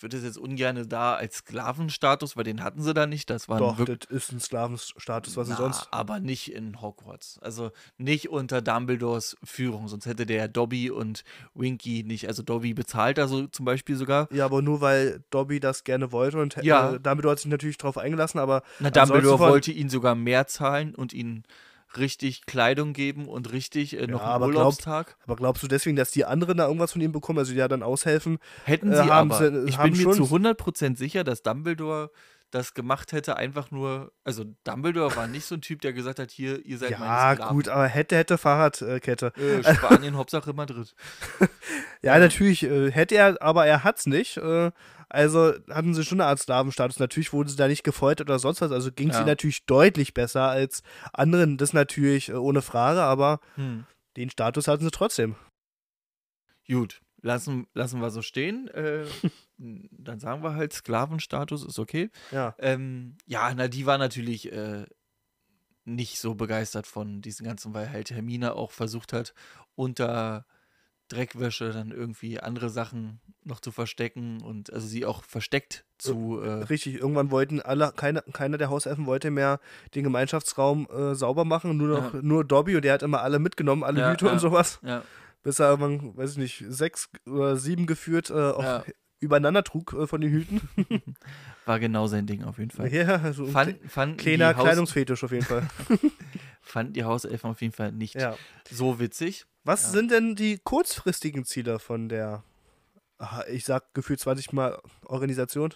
[0.00, 3.28] Würde es jetzt ungern da als Sklavenstatus, weil den hatten sie da nicht.
[3.30, 3.98] Das war Doch, wirklich.
[4.00, 5.88] das ist ein Sklavenstatus, was Na, denn sonst?
[5.90, 7.38] Aber nicht in Hogwarts.
[7.42, 9.88] Also nicht unter Dumbledores Führung.
[9.88, 11.24] Sonst hätte der Dobby und
[11.54, 12.28] Winky nicht.
[12.28, 14.28] Also Dobby bezahlt da so zum Beispiel sogar.
[14.32, 16.98] Ja, aber nur weil Dobby das gerne wollte und äh, Ja.
[16.98, 21.12] Dumbledore hat sich natürlich drauf eingelassen, aber Na, Dumbledore wollte ihnen sogar mehr zahlen und
[21.12, 21.44] ihnen
[21.96, 25.16] richtig Kleidung geben und richtig äh, noch Ja, einen Urlaubstag.
[25.24, 27.68] Aber glaubst du deswegen, dass die anderen da irgendwas von ihm bekommen, also die ja
[27.68, 28.38] dann aushelfen?
[28.64, 29.38] Hätten äh, sie haben aber.
[29.50, 32.10] sie- ich haben bin mir zu 100% sicher, dass Dumbledore
[32.52, 34.10] das gemacht hätte, einfach nur.
[34.24, 37.34] Also, Dumbledore war nicht so ein Typ, der gesagt hat: Hier, ihr seid Ja, meine
[37.36, 37.54] Sklaven.
[37.56, 39.32] gut, aber hätte, hätte Fahrradkette.
[39.36, 40.92] Äh, Spanien, Hauptsache Madrid.
[42.02, 44.36] Ja, natürlich äh, hätte er, aber er hat's nicht.
[45.10, 46.98] Also hatten sie schon eine Art Sklavenstatus.
[46.98, 48.72] Natürlich wurden sie da nicht gefoltert oder sonst was.
[48.72, 49.20] Also ging es Ja.
[49.20, 50.82] ihnen natürlich deutlich besser als
[51.12, 51.56] anderen.
[51.58, 53.84] Das natürlich äh, ohne Frage, aber Hm.
[54.16, 55.34] den Status hatten sie trotzdem.
[56.68, 58.68] Gut, lassen, lassen wir so stehen.
[58.68, 59.04] Äh,
[59.58, 62.10] dann sagen wir halt, Sklavenstatus ist okay.
[62.30, 62.54] Ja.
[62.58, 64.86] Ähm, ja, na, die war natürlich äh,
[65.84, 69.34] nicht so begeistert von diesen ganzen, weil halt Hermine auch versucht hat,
[69.74, 70.46] unter
[71.10, 76.40] Dreckwäsche dann irgendwie andere Sachen noch zu verstecken und also sie auch versteckt zu.
[76.40, 79.60] Äh, Richtig, irgendwann wollten alle, keine, keiner der Hauselfen wollte mehr
[79.94, 82.20] den Gemeinschaftsraum äh, sauber machen, nur noch Ja.
[82.22, 84.32] nur Dobby und der hat immer alle mitgenommen, alle Ja, Hüte ja.
[84.32, 84.78] und sowas.
[84.82, 85.02] ja,
[85.42, 88.84] Bis er irgendwann, weiß ich nicht, sechs oder sieben geführt äh, auch
[89.20, 90.60] übereinander trug äh, von den Hüten.
[91.66, 92.92] war genau sein Ding auf jeden Fall.
[92.92, 95.66] ja, so Fand, fanden, kleiner Kleidungsfetisch auf jeden Fall.
[96.62, 98.16] fanden die Hauselfen auf jeden Fall nicht
[98.70, 99.46] so witzig.
[99.70, 99.88] Was Ja.
[99.90, 102.42] sind denn die kurzfristigen Ziele von der,
[103.18, 105.72] ah, ich sag gefühlt 20 Mal Organisation?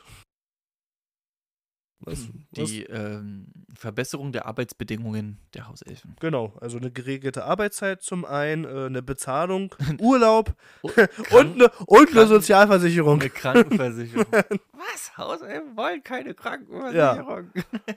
[2.00, 2.68] Was, was?
[2.70, 6.16] Die ähm, Verbesserung der Arbeitsbedingungen der Hauselfen.
[6.18, 11.12] Genau, also eine geregelte Arbeitszeit zum einen, äh, eine Bezahlung, Urlaub und Krank-
[11.54, 13.20] eine, und eine Sozialversicherung.
[13.20, 14.26] Eine Krankenversicherung.
[14.72, 15.16] Was?
[15.16, 17.52] Hauselfen wollen keine Krankenversicherung.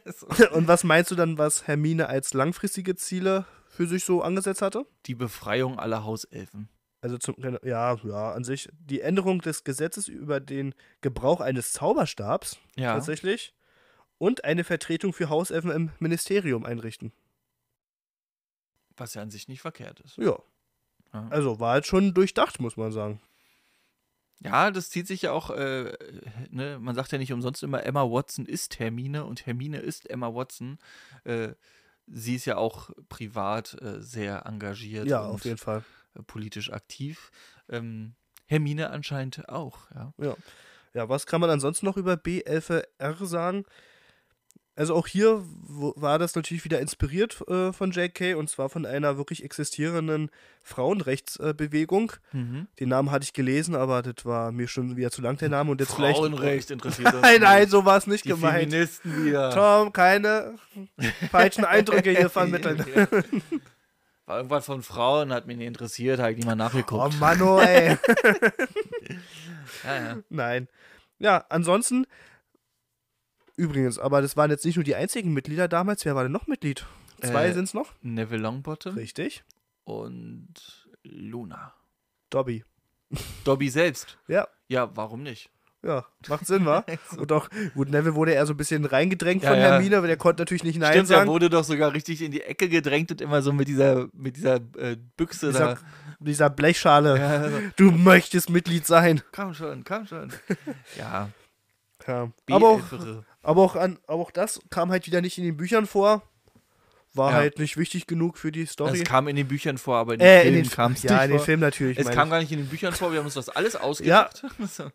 [0.05, 0.27] So.
[0.51, 3.45] Und was meinst du dann, was Hermine als langfristige Ziele
[3.77, 4.85] für sich so angesetzt hatte?
[5.05, 6.67] Die Befreiung aller Hauselfen.
[6.99, 12.57] Also zum, ja, ja, an sich die Änderung des Gesetzes über den Gebrauch eines Zauberstabs
[12.75, 12.93] Ja.
[12.93, 13.53] tatsächlich
[14.17, 17.13] und eine Vertretung für Hauselfen im Ministerium einrichten.
[18.97, 20.17] Was ja an sich nicht verkehrt ist.
[20.17, 20.39] Ja,
[21.13, 21.27] Ja.
[21.29, 23.21] also war halt schon durchdacht, muss man sagen.
[24.39, 25.95] Ja, das zieht sich ja auch, äh,
[26.49, 30.33] ne, man sagt ja nicht umsonst immer, Emma Watson ist Hermine und Hermine ist Emma
[30.33, 30.79] Watson.
[31.25, 31.53] Äh,
[32.07, 35.83] sie ist ja auch privat äh, sehr engagiert Ja, und auf jeden Fall.
[36.15, 37.31] äh, politisch aktiv.
[37.69, 40.13] Ähm, Hermine anscheinend auch, ja.
[40.17, 40.35] Ja.
[40.93, 43.65] Ja, was kann man ansonsten noch über B11R sagen?
[44.77, 49.17] Also auch hier war das natürlich wieder inspiriert äh, von JK und zwar von einer
[49.17, 50.29] wirklich existierenden
[50.61, 52.13] Frauenrechtsbewegung.
[52.31, 52.67] Mhm.
[52.79, 55.71] Den Namen hatte ich gelesen, aber das war mir schon wieder zu lang der Name
[55.71, 56.19] und jetzt vielleicht.
[56.19, 58.69] Frauenrecht interessiert uns Nein, nein, so war es nicht Die gemeint.
[58.69, 59.49] Feministen wieder.
[59.49, 60.59] Tom, keine
[61.31, 62.85] falschen Eindrücke hier vermitteln.
[64.27, 67.17] War irgendwas von Frauen, hat mich nicht interessiert, habe ich nicht mal Oh nachgeguckt.
[67.17, 67.97] Mann, oh, ey.
[69.85, 70.17] ja, ja.
[70.29, 70.67] Nein.
[71.17, 72.05] Ja, ansonsten.
[73.57, 76.05] Übrigens, aber das waren jetzt nicht nur die einzigen Mitglieder damals.
[76.05, 76.85] Wer war denn noch Mitglied?
[77.21, 77.91] Zwei Äh, sind es noch?
[78.01, 79.43] Neville Longbottom Richtig.
[79.83, 80.53] und
[81.03, 81.73] Luna.
[82.29, 82.63] Dobby.
[83.43, 84.17] Dobby selbst.
[84.27, 85.49] Ja, Ja, warum nicht?
[85.83, 86.83] ja, macht Sinn, wa?
[87.17, 89.65] Und auch, gut, Neville wurde eher so ein bisschen reingedrängt Ja, von ja.
[89.67, 91.29] Hermine, weil der konnte natürlich nicht Nein Stimmt, er sagen.
[91.29, 94.55] wurde doch sogar richtig in die Ecke gedrängt und immer so mit dieser, mit dieser
[94.77, 95.79] äh, Büchse Dieser, da.
[96.19, 97.17] dieser Blechschale.
[97.17, 99.21] Ja, also, Du möchtest Mitglied sein.
[99.31, 100.33] komm schon, komm schon.
[100.97, 101.29] Ja,
[102.07, 102.31] Ja.
[102.51, 103.23] Aber, auch, B11.
[103.47, 106.21] Aber, auch an, aber auch das kam halt wieder nicht in den Büchern vor.
[107.13, 107.37] War Ja.
[107.37, 108.99] halt nicht wichtig genug für die Story.
[108.99, 111.23] Es kam in den Büchern vor, aber in den äh, Filmen kam es ja, nicht
[111.23, 111.45] in den vor.
[111.45, 111.97] Film natürlich.
[111.97, 112.31] Es kam ich.
[112.31, 114.43] gar nicht in den Büchern vor, wir haben uns das alles ausgedacht.
[114.67, 114.91] So.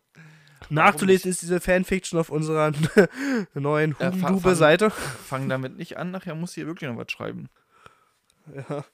[0.71, 2.73] Nachzulesen ist diese Fanfiction auf unserer
[3.55, 4.91] neuen Ja, fa- Hugendube-Seite.
[4.91, 7.49] Fang damit nicht an, nachher muss hier wirklich noch was schreiben.
[8.55, 8.85] Ja.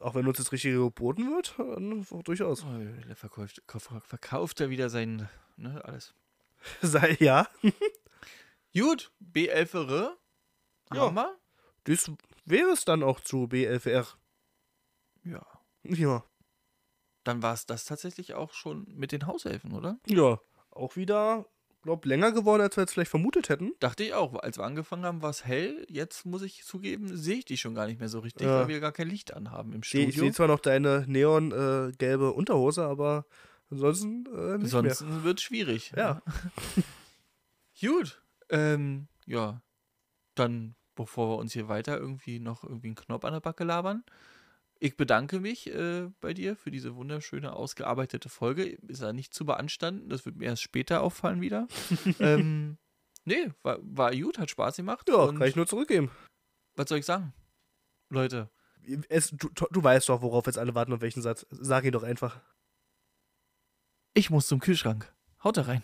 [0.00, 2.64] Auch wenn uns das Richtige geboten wird, dann durchaus.
[2.64, 3.62] Oh, verkauft,
[4.04, 6.14] verkauft er wieder sein, ne, alles.
[6.82, 7.46] Sei, ja,
[8.76, 10.10] Gut, B11
[10.92, 11.00] Ja.
[11.00, 11.36] haben wir.
[11.84, 12.10] das
[12.44, 14.06] wäre es dann auch zu B11R.
[15.24, 15.44] Ja.
[15.84, 16.24] Ja.
[17.24, 19.98] Dann war es das tatsächlich auch schon mit den Hauselfen, oder?
[20.06, 20.40] Ja.
[20.70, 21.46] Auch wieder,
[21.82, 23.72] glaub, länger geworden, als wir jetzt vielleicht vermutet hätten.
[23.80, 24.34] Dachte ich auch.
[24.34, 25.84] Als wir angefangen haben, war es hell.
[25.88, 28.60] Jetzt muss ich zugeben, sehe ich die schon gar nicht mehr so richtig, Ja.
[28.60, 30.22] weil wir gar kein Licht anhaben im Seh- Ich Studio.
[30.24, 33.26] sehe zwar noch deine neon-gelbe Unterhose, aber
[33.70, 35.92] ansonsten äh, nicht Sonst wird es schwierig.
[35.92, 36.22] mehr.
[36.26, 36.82] Ja.
[37.80, 38.22] Gut.
[38.50, 39.62] Ähm, ja.
[40.34, 44.04] Dann, bevor wir uns hier weiter irgendwie noch irgendwie einen Knopf an der Backe labern.
[44.80, 48.64] Ich bedanke mich äh, bei dir für diese wunderschöne, ausgearbeitete Folge.
[48.64, 50.08] Ist ja nicht zu beanstanden.
[50.08, 51.66] Das wird mir erst später auffallen wieder.
[52.20, 52.78] ähm,
[53.24, 55.08] nee, war, war gut, hat Spaß gemacht.
[55.08, 56.10] Ja, kann ich nur zurückgeben.
[56.76, 57.32] was soll ich sagen?
[58.10, 58.50] Leute,
[59.08, 61.44] Es, du, du weißt doch, worauf jetzt alle warten und welchen Satz.
[61.50, 62.40] Sag ihn doch einfach.
[64.14, 65.12] ich muss zum Kühlschrank.
[65.42, 65.82] Haut da rein.